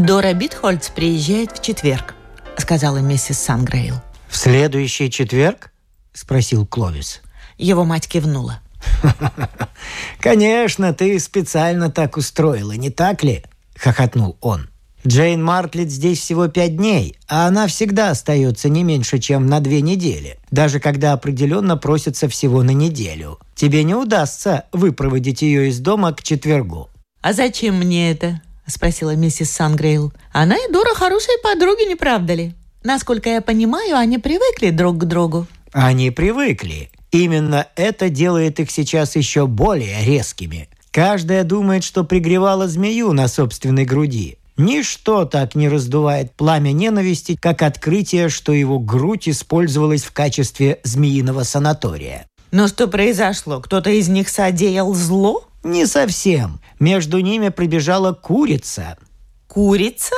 Дора 0.06 0.34
Битхольц 0.34 0.90
приезжает 0.90 1.58
в 1.58 1.64
четверг, 1.64 2.14
сказала 2.58 2.98
миссис 2.98 3.40
Сангрейл. 3.40 3.96
В 4.28 4.38
следующий 4.38 5.10
четверг? 5.10 5.72
Спросил 6.14 6.68
Кловис. 6.68 7.22
Его 7.58 7.86
мать 7.86 8.08
кивнула. 8.08 8.60
«Конечно, 10.20 10.94
ты 10.94 11.20
специально 11.20 11.90
так 11.90 12.18
устроила, 12.18 12.74
не 12.74 12.92
так 12.92 13.24
ли?»— 13.24 13.44
хохотнул 13.76 14.38
он. 14.42 14.70
«Джейн 15.08 15.44
Мартлет 15.44 15.90
здесь 15.90 16.20
всего 16.20 16.50
пять 16.50 16.78
дней, 16.78 17.18
а 17.28 17.48
она 17.48 17.66
всегда 17.66 18.12
остается 18.12 18.70
не 18.70 18.84
меньше, 18.84 19.18
чем 19.18 19.48
на 19.48 19.60
две 19.60 19.82
недели, 19.82 20.38
даже 20.52 20.80
когда 20.80 21.14
определенно 21.14 21.78
просится 21.78 22.30
всего 22.30 22.62
на 22.62 22.72
неделю. 22.72 23.40
Тебе 23.56 23.84
не 23.84 23.96
удастся 23.96 24.66
выпроводить 24.72 25.42
ее 25.42 25.70
из 25.70 25.80
дома 25.80 26.14
к 26.14 26.22
четвергу». 26.22 26.90
«А 27.22 27.34
зачем 27.34 27.80
мне 27.80 28.12
это?»— 28.12 28.42
спросила 28.68 29.16
миссис 29.16 29.52
Сангрейл. 29.52 30.14
«Она 30.32 30.56
и 30.56 30.72
Дора 30.72 30.94
хорошие 30.94 31.38
подруги, 31.44 31.88
не 31.88 31.96
правда 31.96 32.34
ли? 32.34 32.54
Насколько 32.84 33.30
я 33.30 33.42
понимаю, 33.42 33.98
они 33.98 34.18
привыкли 34.18 34.70
друг 34.70 35.00
к 35.00 35.06
другу». 35.06 35.48
Они 35.72 36.12
привыкли. 36.12 36.90
Именно 37.12 37.68
это 37.76 38.10
делает 38.10 38.60
их 38.60 38.72
сейчас 38.72 39.16
еще 39.16 39.48
более 39.48 40.06
резкими. 40.06 40.70
Каждая 40.92 41.44
думает, 41.44 41.84
что 41.84 42.04
пригревала 42.04 42.68
змею 42.68 43.12
на 43.12 43.28
собственной 43.28 43.86
груди. 43.86 44.38
Ничто 44.58 45.26
так 45.26 45.54
не 45.54 45.68
раздувает 45.68 46.34
пламя 46.34 46.72
ненависти, 46.72 47.36
как 47.36 47.62
открытие, 47.62 48.30
что 48.30 48.54
его 48.54 48.80
грудь 48.80 49.28
использовалась 49.28 50.04
в 50.04 50.14
качестве 50.14 50.80
змеиного 50.84 51.44
санатория. 51.44 52.28
Но 52.52 52.70
что 52.70 52.88
произошло? 52.88 53.60
Кто-то 53.60 53.90
из 53.90 54.08
них 54.08 54.30
содеял 54.30 54.94
зло? 54.94 55.46
Не 55.66 55.88
совсем. 55.88 56.60
Между 56.80 57.22
ними 57.22 57.50
пробежала 57.50 58.14
курица. 58.14 58.98
Курица? 59.48 60.14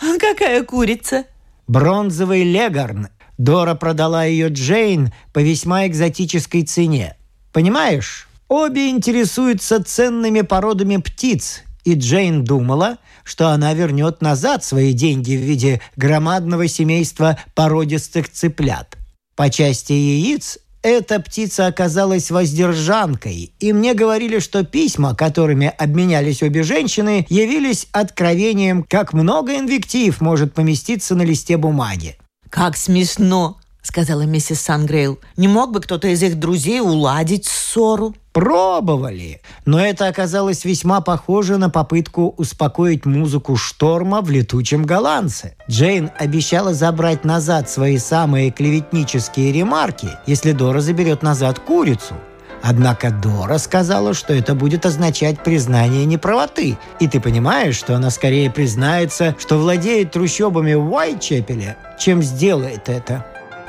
А 0.00 0.18
какая 0.18 0.64
курица? 0.64 1.26
Бронзовый 1.66 2.42
легарн. 2.42 3.08
Дора 3.36 3.74
продала 3.74 4.24
ее 4.24 4.48
Джейн 4.48 5.12
по 5.34 5.40
весьма 5.40 5.86
экзотической 5.86 6.62
цене. 6.62 7.18
Понимаешь, 7.52 8.30
обе 8.48 8.88
интересуются 8.88 9.84
ценными 9.84 10.40
породами 10.40 10.96
птиц, 10.96 11.64
и 11.84 11.92
Джейн 11.92 12.42
думала, 12.42 12.96
что 13.24 13.48
она 13.48 13.74
вернет 13.74 14.22
назад 14.22 14.64
свои 14.64 14.94
деньги 14.94 15.36
в 15.36 15.40
виде 15.40 15.82
громадного 15.96 16.66
семейства 16.66 17.38
породистых 17.54 18.32
цыплят. 18.32 18.96
По 19.36 19.50
части 19.50 19.92
яиц 19.92 20.58
эта 20.82 21.20
птица 21.20 21.66
оказалась 21.66 22.30
воздержанкой, 22.30 23.52
и 23.58 23.72
мне 23.72 23.94
говорили, 23.94 24.38
что 24.38 24.64
письма, 24.64 25.14
которыми 25.14 25.72
обменялись 25.76 26.42
обе 26.42 26.62
женщины, 26.62 27.26
явились 27.28 27.88
откровением, 27.92 28.84
как 28.88 29.12
много 29.12 29.56
инвектив 29.56 30.20
может 30.20 30.54
поместиться 30.54 31.14
на 31.14 31.22
листе 31.22 31.56
бумаги. 31.56 32.16
«Как 32.50 32.76
смешно!»— 32.76 33.57
сказала 33.88 34.22
миссис 34.22 34.60
Сангрейл. 34.60 35.18
«Не 35.36 35.48
мог 35.48 35.72
бы 35.72 35.80
кто-то 35.80 36.08
из 36.08 36.22
их 36.22 36.38
друзей 36.38 36.80
уладить 36.80 37.46
ссору?» 37.46 38.14
Пробовали, 38.32 39.40
но 39.64 39.80
это 39.80 40.06
оказалось 40.06 40.64
весьма 40.64 41.00
похоже 41.00 41.56
на 41.56 41.70
попытку 41.70 42.34
успокоить 42.36 43.04
музыку 43.06 43.56
шторма 43.56 44.20
в 44.20 44.30
летучем 44.30 44.84
голландце. 44.84 45.56
Джейн 45.68 46.10
обещала 46.16 46.72
забрать 46.72 47.24
назад 47.24 47.68
свои 47.68 47.98
самые 47.98 48.52
клеветнические 48.52 49.50
ремарки, 49.50 50.10
если 50.26 50.52
Дора 50.52 50.80
заберет 50.80 51.22
назад 51.22 51.58
курицу. 51.58 52.14
Однако 52.62 53.10
Дора 53.10 53.58
сказала, 53.58 54.14
что 54.14 54.34
это 54.34 54.54
будет 54.54 54.84
означать 54.84 55.42
признание 55.42 56.04
неправоты. 56.04 56.76
И 57.00 57.08
ты 57.08 57.20
понимаешь, 57.20 57.76
что 57.76 57.96
она 57.96 58.10
скорее 58.10 58.50
признается, 58.50 59.34
что 59.38 59.58
владеет 59.58 60.12
трущобами 60.12 60.74
в 60.74 60.92
Уайтчепеле, 60.92 61.76
чем 61.98 62.22
сделает 62.22 62.88
это. 62.88 63.24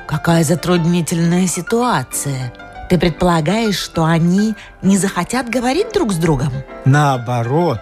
Какая 0.10 0.44
затруднительная 0.44 1.46
ситуация. 1.46 2.52
Ты 2.90 2.98
предполагаешь, 2.98 3.78
что 3.78 4.06
они 4.06 4.56
не 4.82 4.98
захотят 4.98 5.48
говорить 5.50 5.94
друг 5.94 6.12
с 6.14 6.16
другом? 6.16 6.50
Наоборот, 6.84 7.78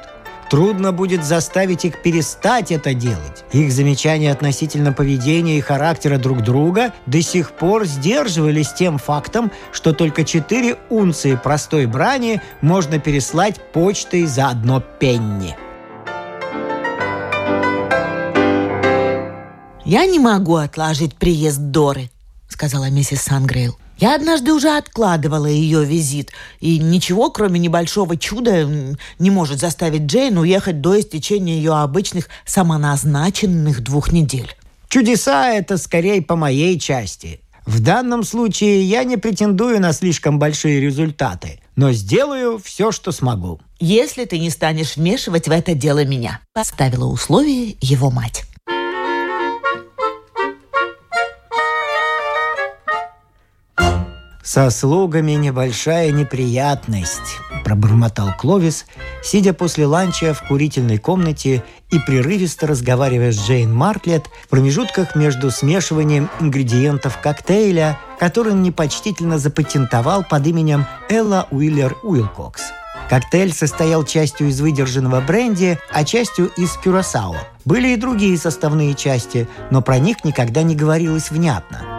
трудно 0.49 0.91
будет 0.91 1.23
заставить 1.23 1.85
их 1.85 2.01
перестать 2.01 2.69
это 2.73 2.93
делать. 2.93 3.45
Их 3.53 3.71
замечания 3.71 4.29
относительно 4.29 4.91
поведения 4.91 5.57
и 5.57 5.61
характера 5.61 6.17
друг 6.17 6.41
друга 6.41 6.91
до 7.05 7.21
сих 7.21 7.51
пор 7.51 7.85
сдерживались 7.85 8.73
тем 8.73 8.97
фактом, 8.97 9.49
что 9.71 9.93
только 9.93 10.25
4 10.25 10.75
унции 10.89 11.39
простой 11.41 11.85
брани 11.85 12.41
можно 12.59 12.99
переслать 12.99 13.61
почтой 13.71 14.25
за 14.25 14.49
одно 14.49 14.81
пенни. 14.81 15.55
«Я 19.85 20.05
не 20.05 20.19
могу 20.19 20.57
отложить 20.57 21.15
приезд 21.15 21.59
Доры»,— 21.59 22.09
сказала 22.57 22.89
миссис 22.89 23.21
Сангрейл. 23.21 23.77
Я 23.99 24.15
однажды 24.15 24.51
уже 24.51 24.75
откладывала 24.75 25.45
ее 25.45 25.85
визит, 25.85 26.31
и 26.59 26.79
ничего, 26.79 27.29
кроме 27.29 27.59
небольшого 27.59 28.17
чуда, 28.17 28.67
не 29.19 29.29
может 29.29 29.59
заставить 29.59 30.07
Джейн 30.07 30.39
уехать 30.39 30.81
до 30.81 30.99
истечения 30.99 31.55
ее 31.57 31.73
обычных 31.73 32.29
самоназначенных 32.45 33.81
двух 33.81 34.11
недель. 34.11 34.55
Чудеса— 34.89 35.51
это 35.53 35.77
скорее 35.77 36.23
по 36.23 36.35
моей 36.35 36.79
части. 36.79 37.41
В 37.67 37.79
данном 37.79 38.23
случае 38.23 38.81
я 38.81 39.03
не 39.03 39.17
претендую 39.17 39.79
на 39.79 39.93
слишком 39.93 40.39
большие 40.39 40.79
результаты, 40.79 41.59
но 41.75 41.91
сделаю 41.91 42.57
все, 42.57 42.91
что 42.91 43.11
смогу. 43.11 43.59
Если 43.79 44.25
ты 44.25 44.39
не 44.39 44.49
станешь 44.49 44.95
вмешивать 44.95 45.47
в 45.47 45.51
это 45.51 45.75
дело 45.75 46.03
меня, 46.03 46.39
поставила 46.53 47.05
условие 47.05 47.75
его 47.81 48.09
мать. 48.09 48.45
«Со 54.47 54.69
слугами 54.69 55.33
небольшая 55.33 56.09
неприятность»,– 56.11 57.35
пробормотал 57.65 58.29
Кловис, 58.39 58.85
сидя 59.21 59.53
после 59.53 59.85
ланча 59.85 60.33
в 60.33 60.47
курительной 60.47 60.99
комнате 60.99 61.65
и 61.91 61.99
прерывисто 61.99 62.65
разговаривая 62.65 63.33
с 63.33 63.45
Джейн 63.45 63.75
Мартлет 63.75 64.23
в 64.45 64.47
промежутках 64.47 65.17
между 65.17 65.51
смешиванием 65.51 66.29
ингредиентов 66.39 67.19
коктейля, 67.19 67.99
который 68.19 68.53
он 68.53 68.63
непочтительно 68.63 69.37
запатентовал 69.37 70.23
под 70.23 70.47
именем 70.47 70.85
Элла 71.09 71.49
Уиллер 71.51 71.97
Уилкокс. 72.01 72.61
Коктейль 73.09 73.51
состоял 73.51 74.05
частью 74.05 74.47
из 74.47 74.61
выдержанного 74.61 75.19
бренди, 75.19 75.77
а 75.91 76.05
частью 76.05 76.47
из 76.55 76.71
кюрасао. 76.77 77.35
Были 77.65 77.89
и 77.89 77.97
другие 77.97 78.37
составные 78.37 78.93
части, 78.93 79.49
но 79.71 79.81
про 79.81 79.99
них 79.99 80.23
никогда 80.23 80.63
не 80.63 80.73
говорилось 80.73 81.31
внятно. 81.31 81.96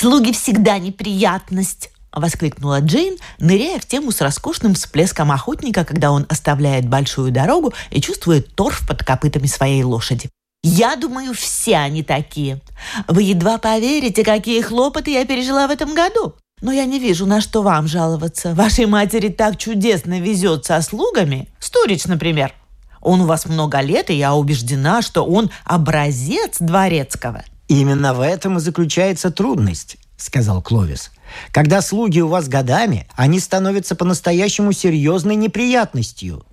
«Слуги 0.00 0.30
всегда 0.30 0.78
неприятность!»— 0.78 1.90
воскликнула 2.12 2.80
Джейн, 2.80 3.16
ныряя 3.40 3.80
в 3.80 3.84
тему 3.84 4.12
с 4.12 4.20
роскошным 4.20 4.74
всплеском 4.74 5.32
охотника, 5.32 5.84
когда 5.84 6.12
он 6.12 6.24
оставляет 6.28 6.88
большую 6.88 7.32
дорогу 7.32 7.74
и 7.90 8.00
чувствует 8.00 8.54
торф 8.54 8.86
под 8.86 9.02
копытами 9.02 9.48
своей 9.48 9.82
лошади. 9.82 10.30
«Я 10.62 10.94
думаю, 10.94 11.34
все 11.34 11.78
они 11.78 12.04
такие. 12.04 12.60
Вы 13.08 13.24
едва 13.24 13.58
поверите, 13.58 14.22
какие 14.22 14.60
хлопоты 14.60 15.10
я 15.10 15.26
пережила 15.26 15.66
в 15.66 15.72
этом 15.72 15.96
году. 15.96 16.34
Но 16.60 16.70
я 16.70 16.84
не 16.84 17.00
вижу, 17.00 17.26
на 17.26 17.40
что 17.40 17.62
вам 17.62 17.88
жаловаться. 17.88 18.54
Вашей 18.54 18.86
матери 18.86 19.30
так 19.30 19.56
чудесно 19.56 20.20
везет 20.20 20.64
со 20.64 20.80
слугами. 20.80 21.48
Сторич, 21.58 22.04
например. 22.04 22.54
Он 23.00 23.22
у 23.22 23.26
вас 23.26 23.46
много 23.46 23.80
лет, 23.80 24.10
и 24.10 24.14
я 24.14 24.36
убеждена, 24.36 25.02
что 25.02 25.24
он 25.24 25.50
образец 25.64 26.58
дворецкого». 26.60 27.42
«Именно 27.68 28.14
в 28.14 28.20
этом 28.20 28.56
и 28.56 28.60
заключается 28.60 29.30
трудность»,— 29.30 29.98
сказал 30.16 30.62
Кловис. 30.62 31.10
«Когда 31.52 31.82
слуги 31.82 32.20
у 32.20 32.28
вас 32.28 32.48
годами, 32.48 33.06
они 33.14 33.38
становятся 33.38 33.94
по-настоящему 33.94 34.72
серьезной 34.72 35.36
неприятностью. 35.36 36.44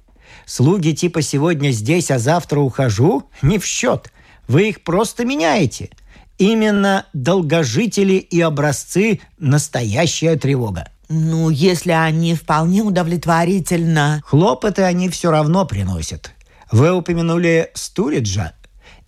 Слуги 0.45 0.93
типа 0.93 1.21
«сегодня 1.21 1.71
здесь, 1.71 2.11
а 2.11 2.19
завтра 2.19 2.59
ухожу» 2.59 3.23
не 3.41 3.57
в 3.57 3.65
счет. 3.65 4.11
Вы 4.47 4.69
их 4.69 4.83
просто 4.83 5.25
меняете. 5.25 5.89
Именно 6.37 7.05
долгожители 7.13 8.15
и 8.15 8.41
образцы– 8.41 9.21
настоящая 9.39 10.35
тревога. 10.35 10.89
Ну, 11.07 11.49
если 11.49 11.91
они 11.91 12.35
вполне 12.35 12.81
удовлетворительно. 12.81 14.21
Хлопоты 14.25 14.81
они 14.81 15.07
все 15.09 15.31
равно 15.31 15.65
приносят. 15.65 16.31
Вы 16.71 16.91
упомянули 16.91 17.71
Стуриджа. 17.73 18.53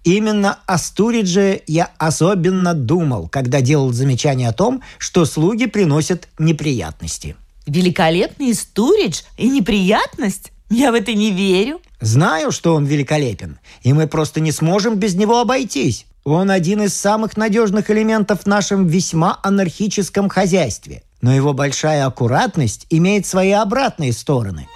Именно 0.08 0.60
о 0.65 0.78
Стуридже 0.78 1.63
я 1.67 1.91
особенно 1.98 2.74
думал, 2.74 3.28
когда 3.28 3.60
делал 3.60 3.91
замечание 3.91 4.48
о 4.48 4.54
том, 4.54 4.82
что 5.00 5.26
слуги 5.26 5.65
приносят 5.65 6.30
неприятности. 6.39 7.36
Великолепный 7.65 8.54
Стуридж 8.54 9.24
и 9.38 9.50
неприятность? 9.50 10.54
Я 10.70 10.93
в 10.93 10.96
это 10.96 11.13
не 11.13 11.32
верю. 11.32 11.82
Знаю, 12.00 12.54
что 12.54 12.74
он 12.74 12.86
великолепен, 12.86 13.60
и 13.82 13.91
мы 13.91 14.08
просто 14.08 14.39
не 14.39 14.54
сможем 14.54 14.96
без 14.96 15.15
него 15.15 15.41
обойтись. 15.41 16.06
Он 16.24 16.52
один 16.52 16.84
из 16.84 16.93
самых 16.93 17.36
надежных 17.36 17.91
элементов 17.91 18.43
в 18.43 18.46
нашем 18.46 18.88
весьма 18.88 19.38
анархическом 19.43 20.30
хозяйстве. 20.30 21.04
Но 21.20 21.36
его 21.36 21.52
большая 21.52 22.06
аккуратность 22.06 22.88
имеет 22.89 23.26
свои 23.26 23.52
обратные 23.52 24.13
стороны. 24.13 24.70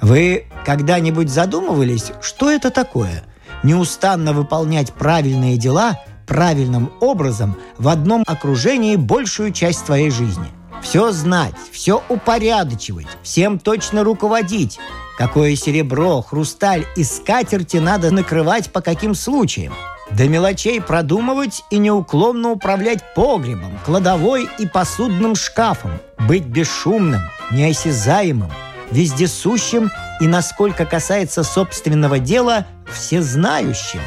Вы 0.00 0.46
когда-нибудь 0.64 1.28
задумывались, 1.28 2.12
что 2.22 2.50
это 2.50 2.70
такое? 2.70 3.24
Неустанно 3.62 4.32
выполнять 4.32 4.92
правильные 4.92 5.56
дела 5.56 6.00
правильным 6.26 6.92
образом 7.00 7.56
в 7.78 7.88
одном 7.88 8.22
окружении 8.26 8.96
большую 8.96 9.52
часть 9.52 9.84
своей 9.84 10.10
жизни. 10.10 10.46
Все 10.82 11.12
знать, 11.12 11.54
все 11.72 12.02
упорядочивать, 12.08 13.08
всем 13.22 13.58
точно 13.58 14.04
руководить. 14.04 14.78
Какое 15.18 15.56
серебро, 15.56 16.22
хрусталь 16.22 16.86
и 16.96 17.04
скатерти 17.04 17.76
надо 17.76 18.10
накрывать 18.10 18.72
по 18.72 18.80
каким 18.80 19.14
случаям– 19.14 19.74
до 20.12 20.28
мелочей 20.28 20.80
продумывать 20.80 21.64
и 21.70 21.78
неуклонно 21.78 22.50
управлять 22.50 23.14
погребом, 23.14 23.78
кладовой 23.84 24.48
и 24.58 24.66
посудным 24.66 25.34
шкафом, 25.36 25.92
быть 26.18 26.44
бесшумным, 26.44 27.22
неосязаемым, 27.50 28.50
вездесущим 28.90 29.90
и, 30.20 30.26
насколько 30.26 30.84
касается 30.84 31.44
собственного 31.44 32.18
дела, 32.18 32.66
всезнающим. 32.92 34.00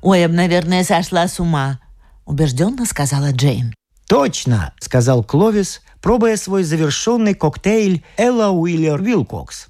«Ой, 0.00 0.20
я 0.20 0.28
бы, 0.28 0.34
наверное, 0.34 0.84
сошла 0.84 1.28
с 1.28 1.40
ума»,— 1.40 1.80
убежденно 2.24 2.86
сказала 2.86 3.32
Джейн. 3.32 3.74
«Точно»,— 4.06 4.72
сказал 4.80 5.22
Кловис, 5.22 5.82
пробуя 6.00 6.36
свой 6.36 6.62
завершенный 6.62 7.34
коктейль 7.34 8.04
Элла 8.16 8.50
Уиллер 8.50 9.02
Вилкокс. 9.02 9.66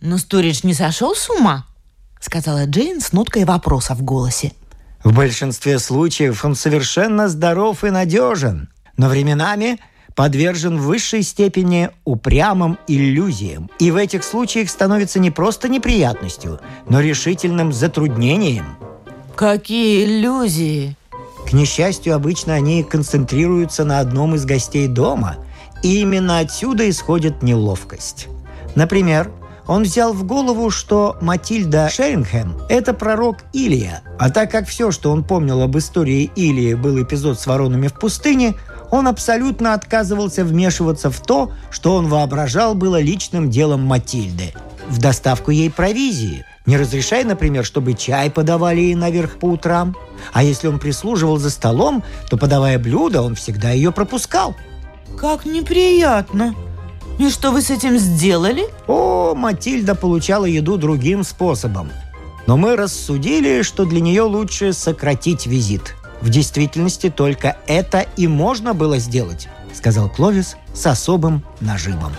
«Но 0.00 0.18
Сторидж 0.18 0.60
не 0.62 0.74
сошел 0.74 1.14
с 1.14 1.28
ума?» 1.28 1.66
сказала 2.24 2.64
Джейн 2.64 3.00
с 3.00 3.12
ноткой 3.12 3.44
вопроса 3.44 3.94
в 3.94 4.02
голосе. 4.02 4.52
В 5.02 5.12
большинстве 5.12 5.78
случаев 5.78 6.44
он 6.44 6.54
совершенно 6.54 7.28
здоров 7.28 7.84
и 7.84 7.90
надежен, 7.90 8.70
но 8.96 9.08
временами 9.08 9.78
подвержен 10.14 10.78
в 10.78 10.82
высшей 10.82 11.22
степени 11.22 11.90
упрямым 12.04 12.78
иллюзиям. 12.86 13.70
И 13.78 13.90
в 13.90 13.96
этих 13.96 14.24
случаях 14.24 14.70
становится 14.70 15.18
не 15.18 15.30
просто 15.30 15.68
неприятностью, 15.68 16.60
но 16.88 17.00
решительным 17.00 17.72
затруднением. 17.72 18.76
Какие 19.34 20.04
иллюзии? 20.04 20.96
К 21.46 21.52
несчастью, 21.52 22.14
обычно 22.14 22.54
они 22.54 22.82
концентрируются 22.82 23.84
на 23.84 23.98
одном 23.98 24.34
из 24.34 24.44
гостей 24.44 24.88
дома, 24.88 25.36
и 25.82 26.00
именно 26.00 26.38
отсюда 26.38 26.88
исходит 26.88 27.42
неловкость. 27.42 28.28
Например, 28.74 29.30
он 29.66 29.82
взял 29.82 30.12
в 30.12 30.24
голову, 30.24 30.70
что 30.70 31.16
Матильда 31.20 31.88
Шерингхэм– 31.88 32.56
это 32.68 32.92
пророк 32.92 33.38
Илия. 33.52 34.02
А 34.18 34.30
так 34.30 34.50
как 34.50 34.68
все, 34.68 34.90
что 34.90 35.10
он 35.10 35.24
помнил 35.24 35.62
об 35.62 35.76
истории 35.76 36.30
Илии, 36.36 36.74
был 36.74 37.02
эпизод 37.02 37.40
с 37.40 37.46
воронами 37.46 37.88
в 37.88 37.94
пустыне, 37.94 38.54
он 38.94 39.08
абсолютно 39.08 39.74
отказывался 39.74 40.44
вмешиваться 40.44 41.10
в 41.10 41.20
то, 41.20 41.50
что 41.70 41.96
он 41.96 42.08
воображал 42.08 42.74
было 42.74 43.00
личным 43.00 43.50
делом 43.50 43.82
Матильды. 43.82 44.54
В 44.88 44.98
доставку 44.98 45.50
ей 45.50 45.70
провизии. 45.70 46.44
Не 46.64 46.76
разрешай, 46.76 47.24
например, 47.24 47.64
чтобы 47.64 47.94
чай 47.94 48.30
подавали 48.30 48.80
ей 48.80 48.94
наверх 48.94 49.38
по 49.38 49.46
утрам. 49.46 49.96
А 50.32 50.44
если 50.44 50.68
он 50.68 50.78
прислуживал 50.78 51.38
за 51.38 51.50
столом, 51.50 52.04
то, 52.30 52.36
подавая 52.36 52.78
блюдо, 52.78 53.22
он 53.22 53.34
всегда 53.34 53.70
ее 53.70 53.90
пропускал. 53.90 54.54
«Как 55.18 55.44
неприятно!» 55.44 56.54
И 57.18 57.30
что 57.30 57.52
вы 57.52 57.62
с 57.62 57.70
этим 57.70 57.96
сделали? 57.98 58.64
О, 58.88 59.34
Матильда 59.36 59.94
получала 59.94 60.46
еду 60.46 60.76
другим 60.76 61.22
способом. 61.22 61.90
Но 62.46 62.56
мы 62.56 62.76
рассудили, 62.76 63.62
что 63.62 63.84
для 63.84 64.00
нее 64.00 64.22
лучше 64.22 64.72
сократить 64.72 65.46
визит. 65.46 65.94
В 66.20 66.28
действительности 66.30 67.10
только 67.10 67.56
это 67.66 68.06
и 68.16 68.26
можно 68.26 68.74
было 68.74 68.98
сделать, 68.98 69.48
сказал 69.74 70.08
Кловис 70.08 70.56
с 70.74 70.86
особым 70.86 71.44
нажимом. 71.60 72.12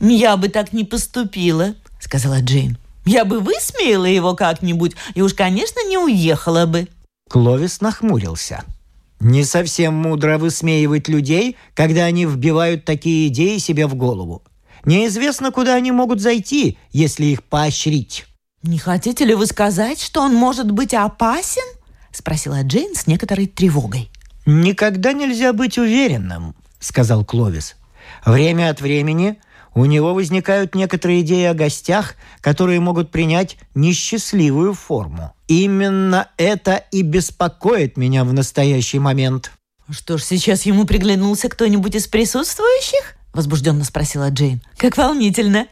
«Я 0.00 0.36
бы 0.36 0.48
так 0.48 0.72
не 0.72 0.84
поступила»,— 0.84 1.74
сказала 2.00 2.40
Джейн. 2.40 2.78
«Я 3.04 3.24
бы 3.24 3.40
высмеяла 3.40 4.06
его 4.06 4.34
как-нибудь 4.34 4.94
и 5.14 5.22
уж, 5.22 5.34
конечно, 5.34 5.86
не 5.88 5.98
уехала 5.98 6.66
бы». 6.66 6.88
Кловис 7.28 7.80
нахмурился– 7.80 8.64
не 9.20 9.44
совсем 9.44 9.94
мудро 9.94 10.38
высмеивать 10.38 11.08
людей, 11.08 11.56
когда 11.74 12.04
они 12.04 12.26
вбивают 12.26 12.84
такие 12.84 13.28
идеи 13.28 13.58
себе 13.58 13.86
в 13.86 13.94
голову. 13.94 14.42
Неизвестно, 14.84 15.50
куда 15.50 15.74
они 15.74 15.90
могут 15.90 16.20
зайти, 16.20 16.78
если 16.92 17.24
их 17.26 17.42
поощрить. 17.42 18.26
«Не 18.66 18.78
хотите 18.78 19.24
ли 19.24 19.34
вы 19.34 19.46
сказать, 19.46 20.00
что 20.00 20.22
он 20.22 20.34
может 20.34 20.72
быть 20.72 20.92
опасен?»— 20.92 21.62
спросила 22.10 22.64
Джейн 22.64 22.96
с 22.96 23.06
некоторой 23.06 23.46
тревогой. 23.46 24.10
«Никогда 24.44 25.12
нельзя 25.12 25.52
быть 25.52 25.78
уверенным»,— 25.78 26.56
сказал 26.80 27.24
Кловис. 27.24 27.76
«Время 28.24 28.70
от 28.70 28.80
времени 28.80 29.38
у 29.74 29.84
него 29.84 30.14
возникают 30.14 30.74
некоторые 30.74 31.20
идеи 31.20 31.44
о 31.44 31.54
гостях, 31.54 32.16
которые 32.40 32.80
могут 32.80 33.12
принять 33.12 33.56
несчастливую 33.76 34.74
форму. 34.74 35.32
Именно 35.46 36.28
это 36.36 36.82
и 36.90 37.02
беспокоит 37.02 37.96
меня 37.96 38.24
в 38.24 38.32
настоящий 38.32 38.98
момент. 38.98 39.52
«Что 39.90 40.18
ж, 40.18 40.24
сейчас 40.24 40.66
ему 40.66 40.86
приглянулся 40.86 41.48
кто-нибудь 41.48 41.94
из 41.94 42.08
присутствующих?»– 42.08 43.14
возбужденно 43.32 43.84
спросила 43.84 44.28
Джейн. 44.30 44.60
«Как 44.76 44.96
волнительно! 44.96 45.68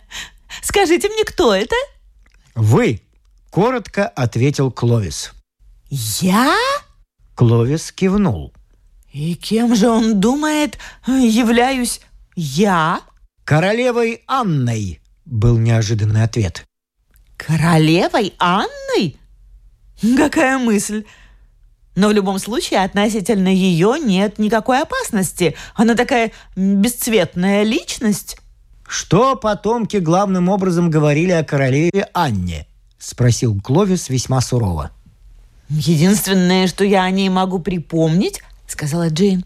Скажите 0.62 1.08
мне, 1.08 1.24
кто 1.24 1.52
это?» 1.52 1.74
«Вы!»– 2.54 3.00
коротко 3.50 4.06
ответил 4.06 4.70
Кловис. 4.70 5.32
«Я?» 5.90 6.56
Кловис 7.34 7.92
кивнул. 7.92 8.52
«И 9.12 9.34
кем 9.34 9.74
же 9.74 9.88
он 9.88 10.20
думает, 10.20 10.78
являюсь 11.06 12.00
я?» 12.36 13.00
«Королевой 13.44 14.22
Анной»,— 14.26 15.00
был 15.24 15.58
неожиданный 15.58 16.22
ответ. 16.22 16.64
«Королевой 17.36 18.34
Анной? 18.38 19.16
Какая 20.16 20.58
мысль!» 20.58 21.04
Но 21.96 22.08
в 22.08 22.12
любом 22.12 22.38
случае 22.38 22.82
относительно 22.82 23.48
ее 23.48 23.96
нет 24.00 24.38
никакой 24.38 24.82
опасности. 24.82 25.54
Она 25.74 25.94
такая 25.94 26.32
бесцветная 26.56 27.62
личность. 27.62 28.36
«Что 28.96 29.34
потомки 29.34 29.96
главным 29.96 30.48
образом 30.48 30.88
говорили 30.88 31.32
о 31.32 31.42
королеве 31.42 32.08
Анне?»– 32.14 32.68
спросил 32.98 33.60
Кловис 33.60 34.08
весьма 34.08 34.40
сурово. 34.40 34.92
«Единственное, 35.68 36.68
что 36.68 36.84
я 36.84 37.02
о 37.02 37.10
ней 37.10 37.28
могу 37.28 37.58
припомнить,— 37.58 38.40
сказала 38.68 39.08
Джейн. 39.08 39.44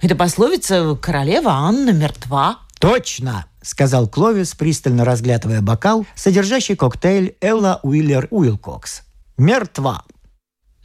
«Это 0.00 0.14
пословица 0.14 0.94
«Королева 0.94 1.50
Анна 1.50 1.90
мертва». 1.90 2.60
«Точно!»— 2.78 3.46
сказал 3.60 4.06
Кловис, 4.06 4.54
пристально 4.54 5.04
разглядывая 5.04 5.62
бокал, 5.62 6.06
содержащий 6.14 6.76
коктейль 6.76 7.34
Элла 7.40 7.80
Уиллер 7.82 8.28
Уилкокс. 8.30 9.02
«Мертва!» 9.36 10.04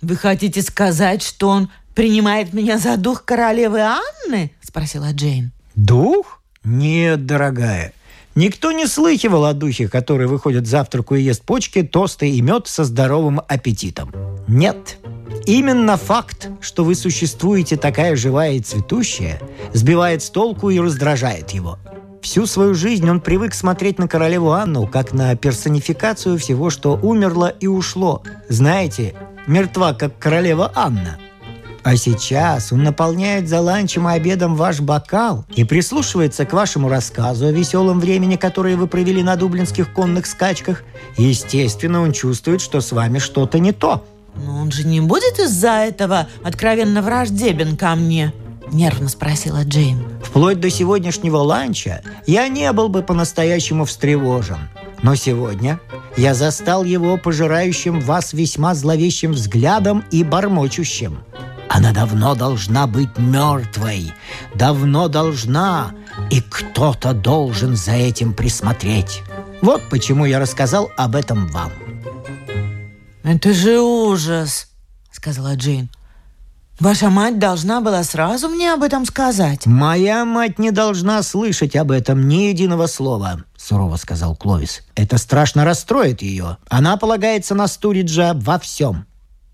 «Вы 0.02 0.16
хотите 0.16 0.64
сказать, 0.64 1.22
что 1.22 1.50
он 1.50 1.70
принимает 1.94 2.52
меня 2.52 2.80
за 2.80 2.98
дух 2.98 3.26
королевы 3.26 3.82
Анны?»— 3.82 4.52
спросила 4.64 5.14
Джейн. 5.14 5.52
«Дух? 5.76 6.41
Нет, 6.64 7.26
дорогая. 7.26 7.94
Никто 8.36 8.72
не 8.72 8.86
слыхивал 8.86 9.46
о 9.46 9.54
духе, 9.54 9.88
который 9.88 10.28
выходит 10.28 10.68
завтраку 10.68 11.16
и 11.16 11.22
ест 11.22 11.44
почки, 11.44 11.82
тосты 11.82 12.30
и 12.30 12.42
мед 12.42 12.68
со 12.68 12.84
здоровым 12.84 13.42
аппетитом. 13.48 14.14
Нет. 14.48 15.00
Именно 15.46 15.98
факт, 15.98 16.50
что 16.62 16.84
вы 16.84 16.96
существуете 16.96 17.78
такая 17.78 18.16
живая 18.16 18.54
и 18.54 18.60
цветущая, 18.60 19.42
сбивает 19.74 20.22
с 20.22 20.30
толку 20.30 20.70
и 20.70 20.80
раздражает 20.80 21.50
его. 21.52 21.80
Всю 22.22 22.46
свою 22.46 22.76
жизнь 22.76 23.10
он 23.10 23.20
привык 23.20 23.56
смотреть 23.56 23.98
на 23.98 24.08
королеву 24.08 24.52
Анну 24.52 24.86
как 24.86 25.14
на 25.14 25.36
персонификацию 25.36 26.38
всего, 26.38 26.70
что 26.70 26.94
умерло 27.02 27.48
и 27.48 27.66
ушло. 27.66 28.22
Знаете, 28.48 29.16
мертва, 29.48 29.94
как 29.94 30.20
королева 30.20 30.72
Анна– 30.76 31.18
а 31.84 31.96
сейчас 31.96 32.72
он 32.72 32.84
наполняет 32.84 33.50
за 33.50 33.60
ланчем 33.60 34.08
и 34.08 34.14
обедом 34.14 34.56
ваш 34.56 34.80
бокал 34.80 35.46
и 35.56 35.64
прислушивается 35.64 36.46
к 36.46 36.54
вашему 36.54 36.90
рассказу 36.90 37.48
о 37.48 37.52
веселом 37.52 38.00
времени, 38.00 38.36
которое 38.36 38.76
вы 38.76 38.88
провели 38.88 39.24
на 39.24 39.36
дублинских 39.36 39.92
конных 39.94 40.26
скачках. 40.28 40.84
Естественно, 41.18 42.02
он 42.02 42.12
чувствует, 42.12 42.62
что 42.62 42.82
с 42.82 42.92
вами 42.92 43.20
что-то 43.20 43.60
не 43.60 43.72
то. 43.72 44.06
Но 44.36 44.60
он 44.60 44.72
же 44.72 44.86
не 44.86 45.02
будет 45.02 45.40
из-за 45.40 45.86
этого 45.86 46.28
откровенно 46.44 47.02
враждебен 47.02 47.76
ко 47.76 47.96
мне? 47.96 48.34
Нервно 48.72 49.10
спросила 49.10 49.64
Джейн. 49.64 50.02
Вплоть 50.24 50.60
до 50.60 50.70
сегодняшнего 50.70 51.38
ланча 51.38 52.02
я 52.26 52.48
не 52.48 52.72
был 52.72 52.88
бы 52.88 53.02
по-настоящему 53.02 53.86
встревожен. 53.86 54.70
Но 55.02 55.16
сегодня 55.16 55.80
я 56.16 56.34
застал 56.34 56.84
его 56.84 57.18
пожирающим 57.18 58.00
вас 58.00 58.34
весьма 58.34 58.76
зловещим 58.76 59.32
взглядом 59.32 60.06
и 60.12 60.24
бормочущим. 60.24 61.18
Она 61.74 61.94
давно 61.94 62.36
должна 62.36 62.86
быть 62.86 63.18
мертвой. 63.18 64.14
Давно 64.56 65.08
должна. 65.08 65.94
И 66.30 66.42
кто-то 66.42 67.14
должен 67.14 67.78
за 67.78 67.94
этим 67.94 68.34
присмотреть. 68.34 69.24
Вот 69.62 69.82
почему 69.90 70.26
я 70.26 70.40
рассказал 70.40 70.92
об 70.98 71.16
этом 71.16 71.48
вам. 71.48 71.72
«Это 73.24 73.54
же 73.54 73.80
ужас»,— 73.80 74.68
сказала 75.14 75.56
Джейн. 75.56 75.90
«Ваша 76.78 77.10
мать 77.10 77.40
должна 77.40 77.80
была 77.80 78.04
сразу 78.04 78.50
мне 78.50 78.74
об 78.74 78.84
этом 78.84 79.06
сказать». 79.06 79.66
«Моя 79.66 80.26
мать 80.26 80.60
не 80.60 80.72
должна 80.72 81.24
слышать 81.24 81.78
об 81.78 81.92
этом 81.92 82.28
ни 82.28 82.50
единого 82.50 82.88
слова»,— 82.88 83.44
сурово 83.56 83.96
сказал 83.96 84.36
Кловис. 84.36 84.82
«Это 84.96 85.18
страшно 85.18 85.64
расстроит 85.64 86.22
ее. 86.22 86.58
Она 86.68 86.98
полагается 86.98 87.56
на 87.56 87.68
Стуриджа 87.68 88.34
во 88.34 88.60
всем». 88.60 89.06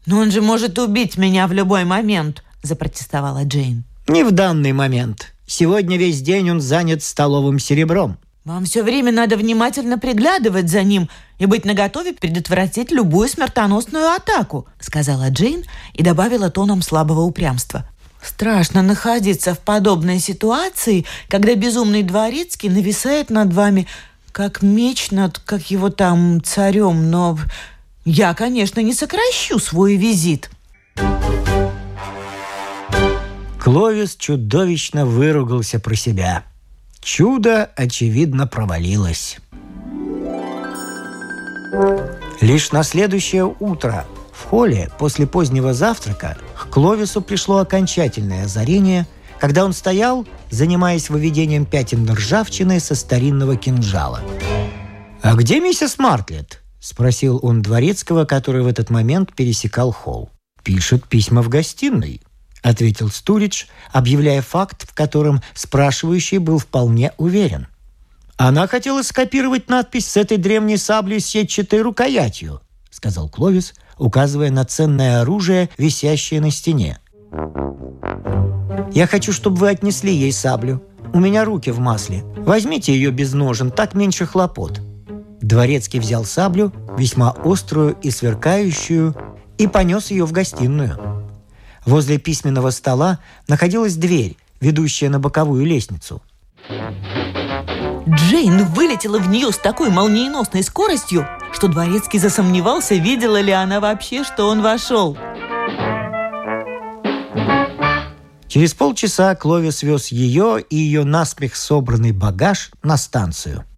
«Но 0.08 0.20
он 0.20 0.32
же 0.32 0.42
может 0.42 0.80
убить 0.80 1.18
меня 1.18 1.48
в 1.48 1.52
любой 1.52 1.84
момент»,– 1.84 2.42
запротестовала 2.64 3.44
Джейн. 3.44 3.84
«Не 4.08 4.24
в 4.24 4.32
данный 4.32 4.72
момент. 4.72 5.34
Сегодня 5.46 5.98
весь 5.98 6.22
день 6.22 6.50
он 6.50 6.62
занят 6.62 7.04
столовым 7.04 7.60
серебром». 7.60 8.18
«Вам 8.46 8.64
все 8.64 8.84
время 8.84 9.12
надо 9.12 9.36
внимательно 9.36 9.98
приглядывать 10.00 10.70
за 10.70 10.84
ним 10.84 11.10
и 11.40 11.46
быть 11.46 11.66
наготове 11.66 12.14
предотвратить 12.14 12.90
любую 12.90 13.28
смертоносную 13.28 14.08
атаку», 14.08 14.66
сказала 14.80 15.30
Джейн 15.30 15.66
и 15.94 16.04
добавила 16.04 16.50
тоном 16.50 16.82
слабого 16.82 17.24
упрямства. 17.24 17.86
«Страшно 18.24 18.82
находиться 18.82 19.54
в 19.56 19.60
подобной 19.60 20.20
ситуации, 20.20 21.06
когда 21.28 21.54
безумный 21.54 22.04
дворецкий 22.04 22.70
нависает 22.70 23.30
над 23.30 23.54
вами, 23.54 23.88
как 24.32 24.62
меч 24.62 25.12
над, 25.12 25.40
как 25.40 25.70
его 25.70 25.90
там, 25.90 26.42
царем, 26.42 27.12
но 27.12 27.38
я, 28.10 28.34
конечно, 28.34 28.80
не 28.80 28.94
сокращу 28.94 29.60
свой 29.60 29.98
визит. 29.98 30.50
Кловис 33.60 34.16
чудовищно 34.16 35.06
выругался 35.06 35.78
про 35.78 35.94
себя. 35.96 36.46
Чудо, 37.02 37.70
очевидно, 37.76 38.48
провалилось. 38.48 39.40
Лишь 42.40 42.72
на 42.72 42.84
следующее 42.84 43.54
утро 43.60 44.06
в 44.32 44.46
холле 44.46 44.90
после 44.98 45.28
позднего 45.28 45.74
завтрака 45.74 46.38
к 46.56 46.70
Кловису 46.70 47.22
пришло 47.22 47.58
окончательное 47.58 48.46
озарение, 48.46 49.06
когда 49.38 49.66
он 49.66 49.74
стоял, 49.74 50.26
занимаясь 50.50 51.10
выведением 51.10 51.66
пятен 51.66 52.10
ржавчины 52.10 52.80
со 52.80 52.96
старинного 52.96 53.58
кинжала. 53.58 54.22
«А 55.22 55.36
где 55.36 55.60
миссис 55.60 56.00
Мартлет?»— 56.00 56.62
спросил 56.80 57.40
он 57.42 57.62
дворецкого, 57.62 58.26
который 58.26 58.62
в 58.62 58.68
этот 58.68 58.90
момент 58.90 59.34
пересекал 59.34 59.92
холл. 59.92 60.30
«Пишет 60.64 61.06
письма 61.08 61.42
в 61.42 61.50
гостиной»,— 61.50 62.22
ответил 62.62 63.10
Стуридж, 63.10 63.66
объявляя 63.92 64.42
факт, 64.42 64.90
в 64.90 64.94
котором 64.94 65.42
спрашивающий 65.54 66.40
был 66.40 66.60
вполне 66.60 67.14
уверен. 67.18 67.68
«Она 68.36 68.68
хотела 68.68 69.02
скопировать 69.02 69.70
надпись 69.70 70.08
с 70.08 70.18
этой 70.18 70.38
древней 70.38 70.78
саблей 70.78 71.20
с 71.20 71.26
сетчатой 71.26 71.82
рукоятью»,— 71.82 72.62
сказал 72.92 73.30
Кловис, 73.30 73.74
указывая 73.98 74.52
на 74.52 74.66
ценное 74.66 75.22
оружие, 75.22 75.70
висящее 75.78 76.42
на 76.42 76.52
стене. 76.52 77.00
«Я 78.92 79.08
хочу, 79.08 79.34
чтобы 79.34 79.58
вы 79.58 79.70
отнесли 79.70 80.14
ей 80.14 80.32
саблю. 80.32 80.84
У 81.14 81.20
меня 81.20 81.46
руки 81.46 81.72
в 81.72 81.80
масле. 81.80 82.24
Возьмите 82.38 82.94
ее 82.94 83.12
без 83.12 83.34
ножен, 83.34 83.72
так 83.72 83.96
меньше 83.96 84.26
хлопот», 84.26 84.82
Дворецкий 85.48 86.02
взял 86.02 86.26
саблю, 86.26 86.74
весьма 86.98 87.34
острую 87.44 87.96
и 88.02 88.12
сверкающую, 88.12 89.16
и 89.58 89.68
понес 89.68 90.12
ее 90.12 90.26
в 90.26 90.34
гостиную. 90.34 91.26
Возле 91.86 92.18
письменного 92.18 92.70
стола 92.72 93.20
находилась 93.48 93.96
дверь, 93.96 94.36
ведущая 94.60 95.08
на 95.08 95.20
боковую 95.20 95.66
лестницу. 95.66 96.22
Джейн 98.10 98.66
вылетела 98.66 99.20
в 99.20 99.30
нее 99.30 99.54
с 99.54 99.58
такой 99.58 99.90
молниеносной 99.90 100.64
скоростью, 100.64 101.26
что 101.54 101.70
Дворецкий 101.70 102.20
засомневался, 102.20 102.96
видела 102.96 103.40
ли 103.40 103.54
она 103.54 103.80
вообще, 103.80 104.26
что 104.26 104.50
он 104.50 104.62
вошел. 104.62 105.18
Через 108.50 108.74
полчаса 108.74 109.34
Кловис 109.36 109.82
вез 109.82 110.08
ее 110.10 110.62
и 110.70 110.76
ее 110.76 111.06
наспех 111.06 111.56
собранный 111.56 112.12
багаж 112.12 112.72
на 112.84 112.98
станцию– 112.98 113.64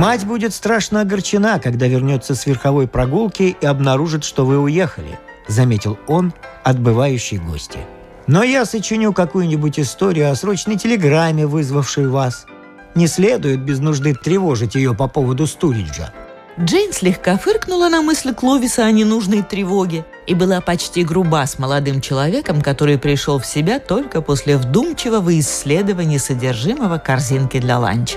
Мать 0.00 0.24
будет 0.24 0.54
страшно 0.54 1.02
огорчена, 1.02 1.58
когда 1.58 1.86
вернется 1.86 2.34
с 2.34 2.46
верховой 2.46 2.88
прогулки 2.88 3.54
и 3.60 3.66
обнаружит, 3.66 4.24
что 4.24 4.46
вы 4.46 4.58
уехали»,— 4.58 5.18
заметил 5.46 5.98
он, 6.06 6.32
отбывающий 6.64 7.36
гости. 7.36 7.80
«Но 8.26 8.42
я 8.42 8.64
сочиню 8.64 9.12
какую-нибудь 9.12 9.78
историю 9.78 10.30
о 10.30 10.34
срочной 10.36 10.78
телеграмме, 10.78 11.46
вызвавшей 11.46 12.08
вас. 12.08 12.46
Не 12.94 13.08
следует 13.08 13.60
без 13.60 13.80
нужды 13.80 14.14
тревожить 14.14 14.74
ее 14.74 14.94
по 14.94 15.06
поводу 15.06 15.46
Стуриджа». 15.46 16.14
Джейн 16.58 16.94
слегка 16.94 17.36
фыркнула 17.36 17.90
на 17.90 18.00
мысль 18.00 18.32
Кловиса 18.32 18.86
о 18.86 18.90
ненужной 18.90 19.42
тревоге 19.42 20.06
и 20.26 20.34
была 20.34 20.62
почти 20.62 21.04
груба 21.04 21.44
с 21.46 21.58
молодым 21.58 22.00
человеком, 22.00 22.62
который 22.62 22.96
пришел 22.96 23.38
в 23.38 23.44
себя 23.44 23.78
только 23.78 24.22
после 24.22 24.56
вдумчивого 24.56 25.38
исследования 25.38 26.18
содержимого 26.18 26.96
корзинки 26.96 27.60
для 27.60 27.78
ланча. 27.78 28.16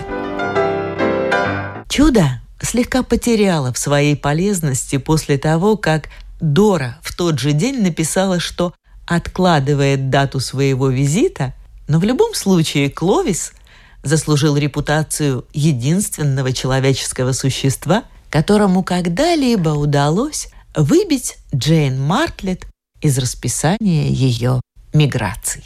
Чудо 1.96 2.42
слегка 2.60 3.04
потеряло 3.04 3.72
в 3.72 3.78
своей 3.78 4.16
полезности 4.16 4.98
после 4.98 5.38
того, 5.38 5.78
как 5.78 6.10
Дора 6.42 6.98
в 7.04 7.16
тот 7.16 7.38
же 7.38 7.52
день 7.52 7.84
написала, 7.84 8.40
что 8.40 8.74
откладывает 9.06 10.10
дату 10.10 10.40
своего 10.40 10.90
визита, 10.90 11.54
но 11.88 12.00
в 12.00 12.04
любом 12.04 12.34
случае 12.34 12.90
Кловис 12.90 13.54
заслужил 14.02 14.58
репутацию 14.58 15.46
единственного 15.54 16.52
человеческого 16.52 17.32
существа, 17.32 18.06
которому 18.32 18.82
когда-либо 18.82 19.70
удалось 19.70 20.50
выбить 20.76 21.38
Джейн 21.54 22.02
Мартлет 22.02 22.66
из 23.02 23.20
расписания 23.20 24.10
ее 24.10 24.62
миграций. 24.96 25.64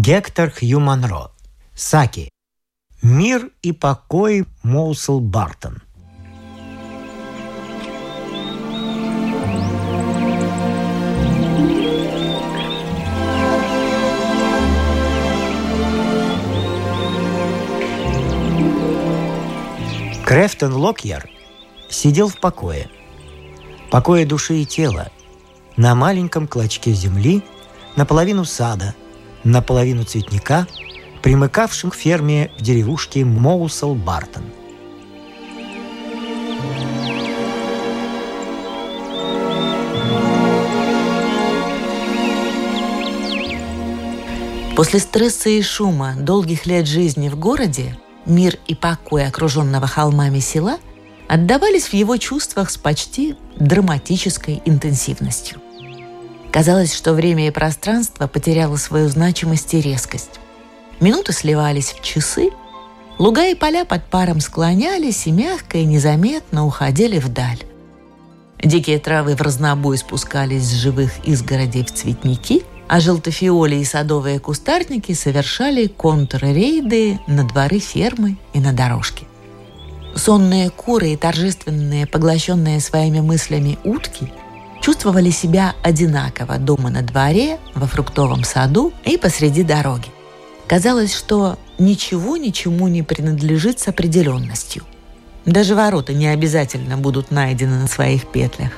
Гектор 0.00 0.48
Хью 0.48 0.78
Монро. 0.78 1.32
Саки. 1.74 2.30
Мир 3.02 3.50
и 3.62 3.72
покой 3.72 4.46
Моусел 4.62 5.18
Бартон. 5.18 5.82
Крефтон 20.24 20.74
Локьер 20.74 21.28
сидел 21.90 22.28
в 22.28 22.38
покое. 22.38 22.88
Покое 23.90 24.24
души 24.24 24.58
и 24.58 24.64
тела. 24.64 25.10
На 25.76 25.96
маленьком 25.96 26.46
клочке 26.46 26.92
земли, 26.92 27.42
наполовину 27.96 28.44
сада– 28.44 28.94
наполовину 29.50 30.04
цветника, 30.04 30.66
примыкавшем 31.22 31.90
к 31.90 31.94
ферме 31.94 32.50
в 32.58 32.62
деревушке 32.62 33.24
Моусел-Бартон– 33.24 34.44
После 44.78 45.00
стресса 45.00 45.48
и 45.48 45.60
шума 45.60 46.14
долгих 46.16 46.64
лет 46.64 46.86
жизни 46.86 47.28
в 47.28 47.36
городе 47.36 47.98
мир 48.26 48.60
и 48.68 48.76
покой 48.76 49.26
окруженного 49.26 49.88
холмами 49.88 50.38
села 50.38 50.78
отдавались 51.26 51.88
в 51.88 51.94
его 51.94 52.16
чувствах 52.16 52.70
с 52.70 52.76
почти 52.76 53.34
драматической 53.56 54.62
интенсивностью. 54.64 55.60
Казалось, 56.52 56.94
что 56.94 57.12
время 57.12 57.46
и 57.46 57.50
пространство 57.50 58.26
потеряло 58.26 58.76
свою 58.76 59.08
значимость 59.08 59.74
и 59.74 59.80
резкость. 59.80 60.40
Минуты 61.00 61.32
сливались 61.32 61.92
в 61.92 62.02
часы, 62.02 62.50
луга 63.18 63.46
и 63.46 63.54
поля 63.54 63.84
под 63.84 64.04
паром 64.04 64.40
склонялись 64.40 65.26
и 65.26 65.32
мягко 65.32 65.78
и 65.78 65.84
незаметно 65.84 66.66
уходили 66.66 67.18
вдаль. 67.18 67.62
Дикие 68.62 68.98
травы 68.98 69.36
в 69.36 69.42
разнобой 69.42 69.98
спускались 69.98 70.64
с 70.64 70.72
живых 70.72 71.12
изгородей 71.24 71.84
в 71.84 71.92
цветники– 71.92 72.64
а 72.88 73.00
желтофиоли 73.00 73.76
и 73.76 73.84
садовые 73.84 74.40
кустарники 74.40 75.12
совершали 75.12 75.86
контррейды 75.86 77.20
на 77.26 77.44
дворы 77.44 77.78
фермы 77.78 78.36
и 78.54 78.60
на 78.60 78.72
дорожки. 78.72 79.26
Сонные 80.16 80.70
куры 80.70 81.10
и 81.10 81.16
торжественные, 81.16 82.06
поглощенные 82.06 82.80
своими 82.80 83.20
мыслями 83.20 83.78
утки 83.84 84.32
чувствовали 84.88 85.28
себя 85.28 85.74
одинаково 85.82 86.56
дома 86.56 86.88
на 86.88 87.02
дворе, 87.02 87.58
во 87.74 87.86
фруктовом 87.86 88.42
саду 88.42 88.90
и 89.04 89.18
посреди 89.18 89.62
дороги. 89.62 90.08
Казалось, 90.66 91.14
что 91.14 91.58
ничего 91.78 92.38
ничему 92.38 92.88
не 92.88 93.02
принадлежит 93.02 93.78
с 93.80 93.88
определенностью. 93.88 94.84
Даже 95.44 95.74
ворота 95.74 96.14
не 96.14 96.26
обязательно 96.28 96.96
будут 96.96 97.30
найдены 97.30 97.80
на 97.80 97.86
своих 97.86 98.28
петлях 98.28 98.70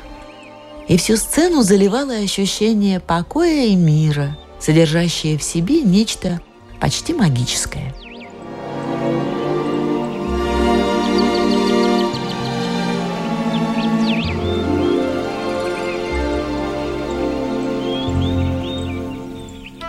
и 0.89 0.97
всю 0.97 1.17
сцену 1.17 1.63
заливало 1.63 2.17
ощущение 2.17 2.99
покоя 2.99 3.67
и 3.67 3.77
мира, 3.77 4.37
содержащее 4.59 5.39
в 5.39 5.45
себе 5.45 5.81
нечто 5.83 6.41
почти 6.81 7.15
магическое. 7.15 7.95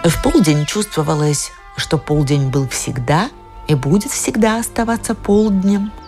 В 0.04 0.24
полдень 0.24 0.66
чувствовалось, 0.66 1.52
что 1.78 1.98
полдень 1.98 2.50
был 2.50 2.68
всегда 2.68 3.30
и 3.68 3.76
будет 3.76 4.12
всегда 4.12 4.60
оставаться 4.60 5.16
полднем– 5.16 5.92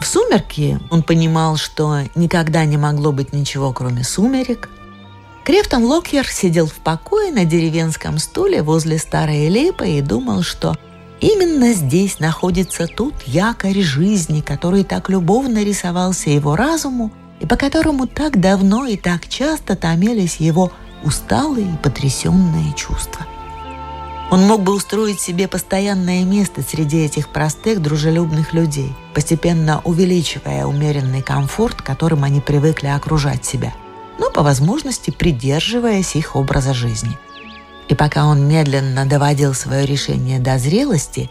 в 0.00 0.06
сумерки 0.06 0.78
он 0.90 1.02
понимал, 1.02 1.56
что 1.56 2.00
никогда 2.14 2.64
не 2.64 2.76
могло 2.76 3.12
быть 3.12 3.32
ничего, 3.32 3.72
кроме 3.72 4.04
сумерек. 4.04 4.68
Крефтон 5.44 5.84
Локьер 5.84 6.26
сидел 6.26 6.66
в 6.66 6.74
покое 6.74 7.32
на 7.32 7.44
деревенском 7.44 8.18
стуле 8.18 8.62
возле 8.62 8.98
старой 8.98 9.48
липы 9.48 9.88
и 9.88 10.00
думал, 10.00 10.42
что 10.42 10.76
именно 11.20 11.72
здесь 11.72 12.18
находится 12.18 12.88
тот 12.88 13.14
якорь 13.26 13.80
жизни, 13.80 14.40
который 14.40 14.84
так 14.84 15.08
любовно 15.08 15.64
рисовался 15.64 16.30
его 16.30 16.56
разуму 16.56 17.12
и 17.40 17.46
по 17.46 17.56
которому 17.56 18.06
так 18.06 18.40
давно 18.40 18.86
и 18.86 18.96
так 18.96 19.28
часто 19.28 19.76
томились 19.76 20.36
его 20.36 20.72
усталые 21.06 21.72
и 21.72 21.76
потрясенные 21.76 22.72
чувства. 22.74 23.24
Он 24.30 24.42
мог 24.42 24.62
бы 24.62 24.74
устроить 24.74 25.20
себе 25.20 25.46
постоянное 25.46 26.24
место 26.24 26.62
среди 26.62 27.04
этих 27.04 27.28
простых, 27.28 27.80
дружелюбных 27.80 28.52
людей, 28.52 28.92
постепенно 29.14 29.80
увеличивая 29.84 30.66
умеренный 30.66 31.22
комфорт, 31.22 31.80
которым 31.80 32.24
они 32.24 32.40
привыкли 32.40 32.88
окружать 32.88 33.44
себя, 33.44 33.72
но 34.18 34.30
по 34.30 34.42
возможности 34.42 35.10
придерживаясь 35.10 36.16
их 36.16 36.34
образа 36.34 36.74
жизни. 36.74 37.16
И 37.88 37.94
пока 37.94 38.26
он 38.26 38.48
медленно 38.48 39.06
доводил 39.06 39.54
свое 39.54 39.86
решение 39.86 40.40
до 40.40 40.58
зрелости, 40.58 41.30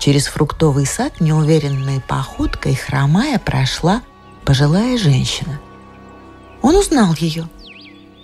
через 0.00 0.26
фруктовый 0.26 0.86
сад 0.86 1.20
неуверенной 1.20 2.00
походкой 2.00 2.74
хромая 2.74 3.38
прошла 3.38 4.02
пожилая 4.44 4.98
женщина. 4.98 5.60
Он 6.62 6.74
узнал 6.74 7.14
ее– 7.14 7.48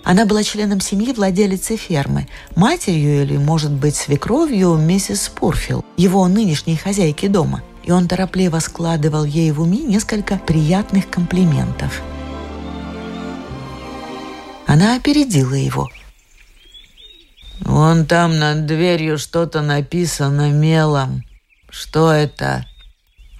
она 0.05 0.27
была 0.27 0.43
членом 0.43 0.81
семьи 0.81 1.11
владелицы 1.11 1.77
фермы, 1.77 2.27
матерью 2.55 3.23
или, 3.23 3.37
может 3.37 3.71
быть, 3.71 3.95
свекровью 3.95 4.75
миссис 4.75 5.23
Спурфилл, 5.23 5.83
его 5.97 6.27
нынешней 6.27 6.75
хозяйки 6.75 7.27
дома. 7.27 7.63
И 7.83 7.91
он 7.91 8.07
торопливо 8.07 8.59
складывал 8.59 9.23
ей 9.25 9.51
в 9.51 9.61
уме 9.61 9.79
несколько 9.79 10.37
приятных 10.37 11.09
комплиментов. 11.09 12.03
Она 14.67 14.95
опередила 14.95 15.55
его. 15.55 15.89
«Вон 17.61 18.05
там 18.05 18.37
над 18.37 18.67
дверью 18.67 19.17
что-то 19.17 19.63
написано 19.63 20.51
мелом. 20.51 21.23
Что 21.71 22.11
это?» 22.11 22.65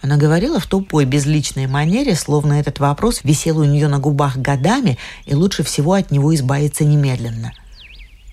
Она 0.05 0.17
говорила 0.17 0.59
в 0.59 0.67
тупой, 0.67 1.05
безличной 1.05 1.65
манере, 1.65 2.13
словно 2.13 2.59
этот 2.59 2.77
вопрос 2.77 3.21
висел 3.23 3.57
у 3.57 3.63
нее 3.63 3.87
на 3.87 3.97
губах 3.97 4.37
годами, 4.37 4.99
и 5.25 5.33
лучше 5.33 5.63
всего 5.63 5.93
от 5.93 6.11
него 6.11 6.35
избавиться 6.35 6.85
немедленно. 6.85 7.53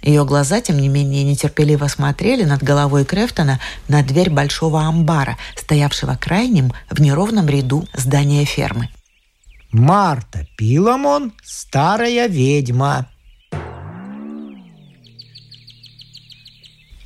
Ее 0.02 0.26
глаза, 0.26 0.60
тем 0.60 0.78
не 0.78 0.88
менее, 0.88 1.24
нетерпеливо 1.24 1.86
смотрели 1.86 2.44
над 2.44 2.62
головой 2.62 3.06
Крефтона 3.06 3.58
на 3.88 4.02
дверь 4.02 4.28
большого 4.28 4.82
амбара, 4.82 5.38
стоявшего 5.56 6.14
крайним 6.20 6.74
в 6.90 7.00
неровном 7.00 7.48
ряду 7.48 7.88
здания 7.94 8.44
фермы. 8.44 8.90
«Марта 9.70 10.46
Пиламон– 10.58 11.32
старая 11.42 12.26
ведьма», 12.28 13.08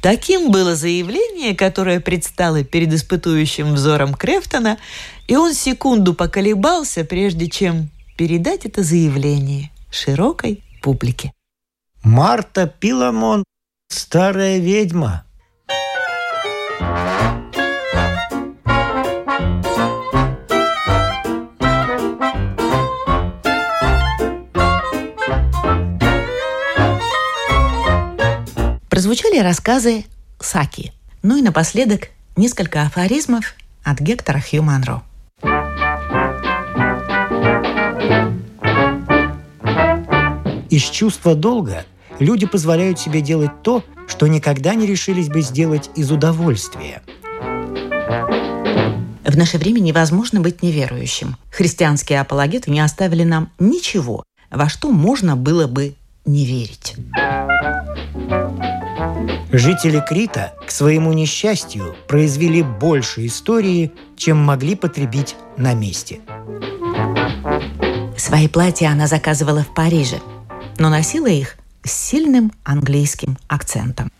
Таким 0.06 0.52
было 0.52 0.76
заявление, 0.76 1.56
которое 1.56 1.98
предстало 1.98 2.62
перед 2.62 2.92
испытующим 2.92 3.74
взором 3.74 4.14
Крефтона, 4.14 4.78
и 5.26 5.34
он 5.34 5.52
секунду 5.52 6.14
поколебался, 6.14 7.04
прежде 7.04 7.48
чем 7.48 7.90
передать 8.16 8.66
это 8.66 8.84
заявление 8.84 9.72
широкой 9.90 10.62
публике. 10.80 11.32
Марта 12.04 12.68
Пиламон– 12.68 13.42
старая 13.88 14.58
ведьма. 14.58 15.24
Прозвучали 29.16 29.42
рассказы 29.42 30.04
Саки. 30.38 30.92
Ну 31.22 31.38
и 31.38 31.42
напоследок 31.42 32.10
несколько 32.36 32.82
афоризмов 32.82 33.54
от 33.82 33.98
Гектора 33.98 34.40
Хью 34.40 34.62
Манро. 34.62 35.02
Из 40.68 40.82
чувства 40.82 41.34
долга 41.34 41.86
люди 42.18 42.44
позволяют 42.44 43.00
себе 43.00 43.22
делать 43.22 43.62
то, 43.62 43.82
что 44.06 44.26
никогда 44.26 44.74
не 44.74 44.86
решились 44.86 45.28
бы 45.28 45.40
сделать 45.40 45.88
из 45.94 46.12
удовольствия. 46.12 47.02
В 49.24 49.34
наше 49.34 49.56
время 49.56 49.80
невозможно 49.80 50.42
быть 50.42 50.62
неверующим. 50.62 51.38
Христианские 51.50 52.20
апологеты 52.20 52.70
не 52.70 52.80
оставили 52.80 53.24
нам 53.24 53.50
ничего, 53.58 54.24
во 54.50 54.68
что 54.68 54.90
можно 54.90 55.36
было 55.36 55.66
бы 55.66 55.94
не 56.26 56.44
верить. 56.44 56.96
Жители 59.58 60.04
Крита 60.06 60.52
к 60.66 60.70
своему 60.70 61.14
несчастью 61.14 61.96
произвели 62.08 62.62
больше 62.62 63.24
истории, 63.24 63.90
чем 64.14 64.36
могли 64.36 64.74
потребить 64.74 65.34
на 65.56 65.72
месте. 65.72 66.20
Свои 68.18 68.48
платья 68.48 68.88
она 68.90 69.06
заказывала 69.06 69.62
в 69.62 69.72
Париже, 69.74 70.20
но 70.76 70.90
носила 70.90 71.28
их 71.28 71.56
с 71.84 71.90
сильным 71.90 72.52
английским 72.64 73.38
акцентом. 73.48 74.12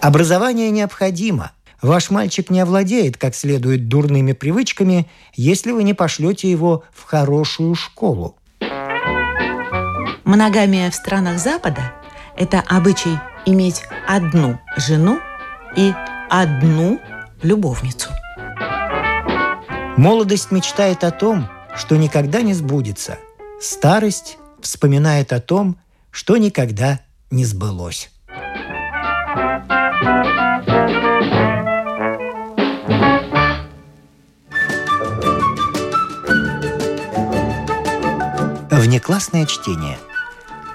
Образование 0.00 0.70
необходимо. 0.70 1.52
Ваш 1.80 2.10
мальчик 2.10 2.50
не 2.50 2.58
овладеет 2.58 3.18
как 3.18 3.36
следует 3.36 3.86
дурными 3.86 4.32
привычками, 4.32 5.08
если 5.36 5.70
вы 5.70 5.84
не 5.84 5.94
пошлете 5.94 6.50
его 6.50 6.82
в 6.92 7.04
хорошую 7.04 7.76
школу. 7.76 8.34
Моногамия 10.26 10.90
в 10.90 10.94
странах 10.96 11.38
Запада– 11.38 11.92
это 12.36 12.60
обычай 12.66 13.16
иметь 13.44 13.84
одну 14.08 14.58
жену 14.76 15.20
и 15.76 15.94
одну 16.28 17.00
любовницу. 17.42 18.10
Молодость 19.96 20.50
мечтает 20.50 21.04
о 21.04 21.12
том, 21.12 21.48
что 21.76 21.94
никогда 21.96 22.42
не 22.42 22.54
сбудется. 22.54 23.18
Старость 23.60 24.38
вспоминает 24.60 25.32
о 25.32 25.40
том, 25.40 25.78
что 26.10 26.36
никогда 26.38 26.98
не 27.30 27.44
сбылось. 27.44 28.10
Внеклассное 38.72 39.46
чтение. 39.46 39.98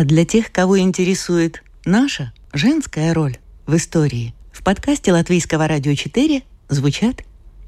А 0.00 0.04
для 0.04 0.24
тех, 0.24 0.50
кого 0.50 0.80
интересует 0.80 1.62
наша 1.84 2.32
женская 2.54 3.12
роль 3.12 3.36
в 3.66 3.76
истории, 3.76 4.34
в 4.50 4.64
подкасте 4.64 5.12
Латвийского 5.12 5.68
радио 5.68 5.94
4 5.94 6.42
звучат 6.70 7.16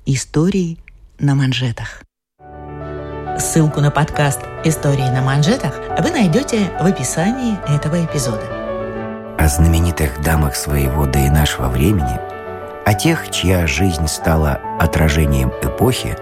истории 0.07 0.79
на 1.19 1.35
манжетах. 1.35 2.03
Ссылку 3.39 3.83
на 3.83 3.91
подкаст 3.91 4.41
«Истории 4.65 5.11
на 5.11 5.21
манжетах» 5.21 5.79
вы 6.03 6.11
найдете 6.11 6.73
в 6.81 6.87
описании 6.87 7.59
этого 7.69 8.03
эпизода. 8.03 9.37
О 9.39 9.47
знаменитых 9.47 10.23
дамах 10.23 10.57
своего 10.57 11.05
да 11.05 11.27
и 11.27 11.29
нашего 11.29 11.69
времени, 11.69 12.19
о 12.87 12.95
тех, 12.95 13.31
чья 13.31 13.67
жизнь 13.67 14.09
стала 14.09 14.59
отражением 14.81 15.51
эпохи, 15.63 16.17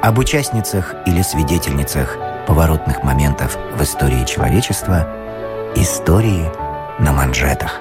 об 0.00 0.16
участницах 0.16 0.94
или 1.06 1.22
свидетельницах 1.22 2.16
поворотных 2.46 3.02
моментов 3.02 3.58
в 3.76 3.82
истории 3.82 4.24
человечества 4.24 5.16
«Истории 5.76 6.50
на 6.98 7.12
манжетах». 7.12 7.80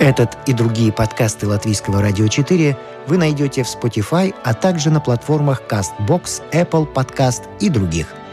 Этот 0.00 0.38
и 0.46 0.54
другие 0.54 0.92
подкасты 0.92 1.46
Латвийского 1.46 2.00
радио 2.00 2.26
4 2.26 2.76
вы 3.06 3.18
найдете 3.18 3.64
в 3.64 3.66
Spotify, 3.66 4.34
а 4.44 4.54
также 4.54 4.90
на 4.90 5.00
платформах 5.00 5.62
CastBox, 5.68 6.42
Apple 6.52 6.90
Podcast 6.92 7.42
и 7.60 7.68
других– 7.68 8.06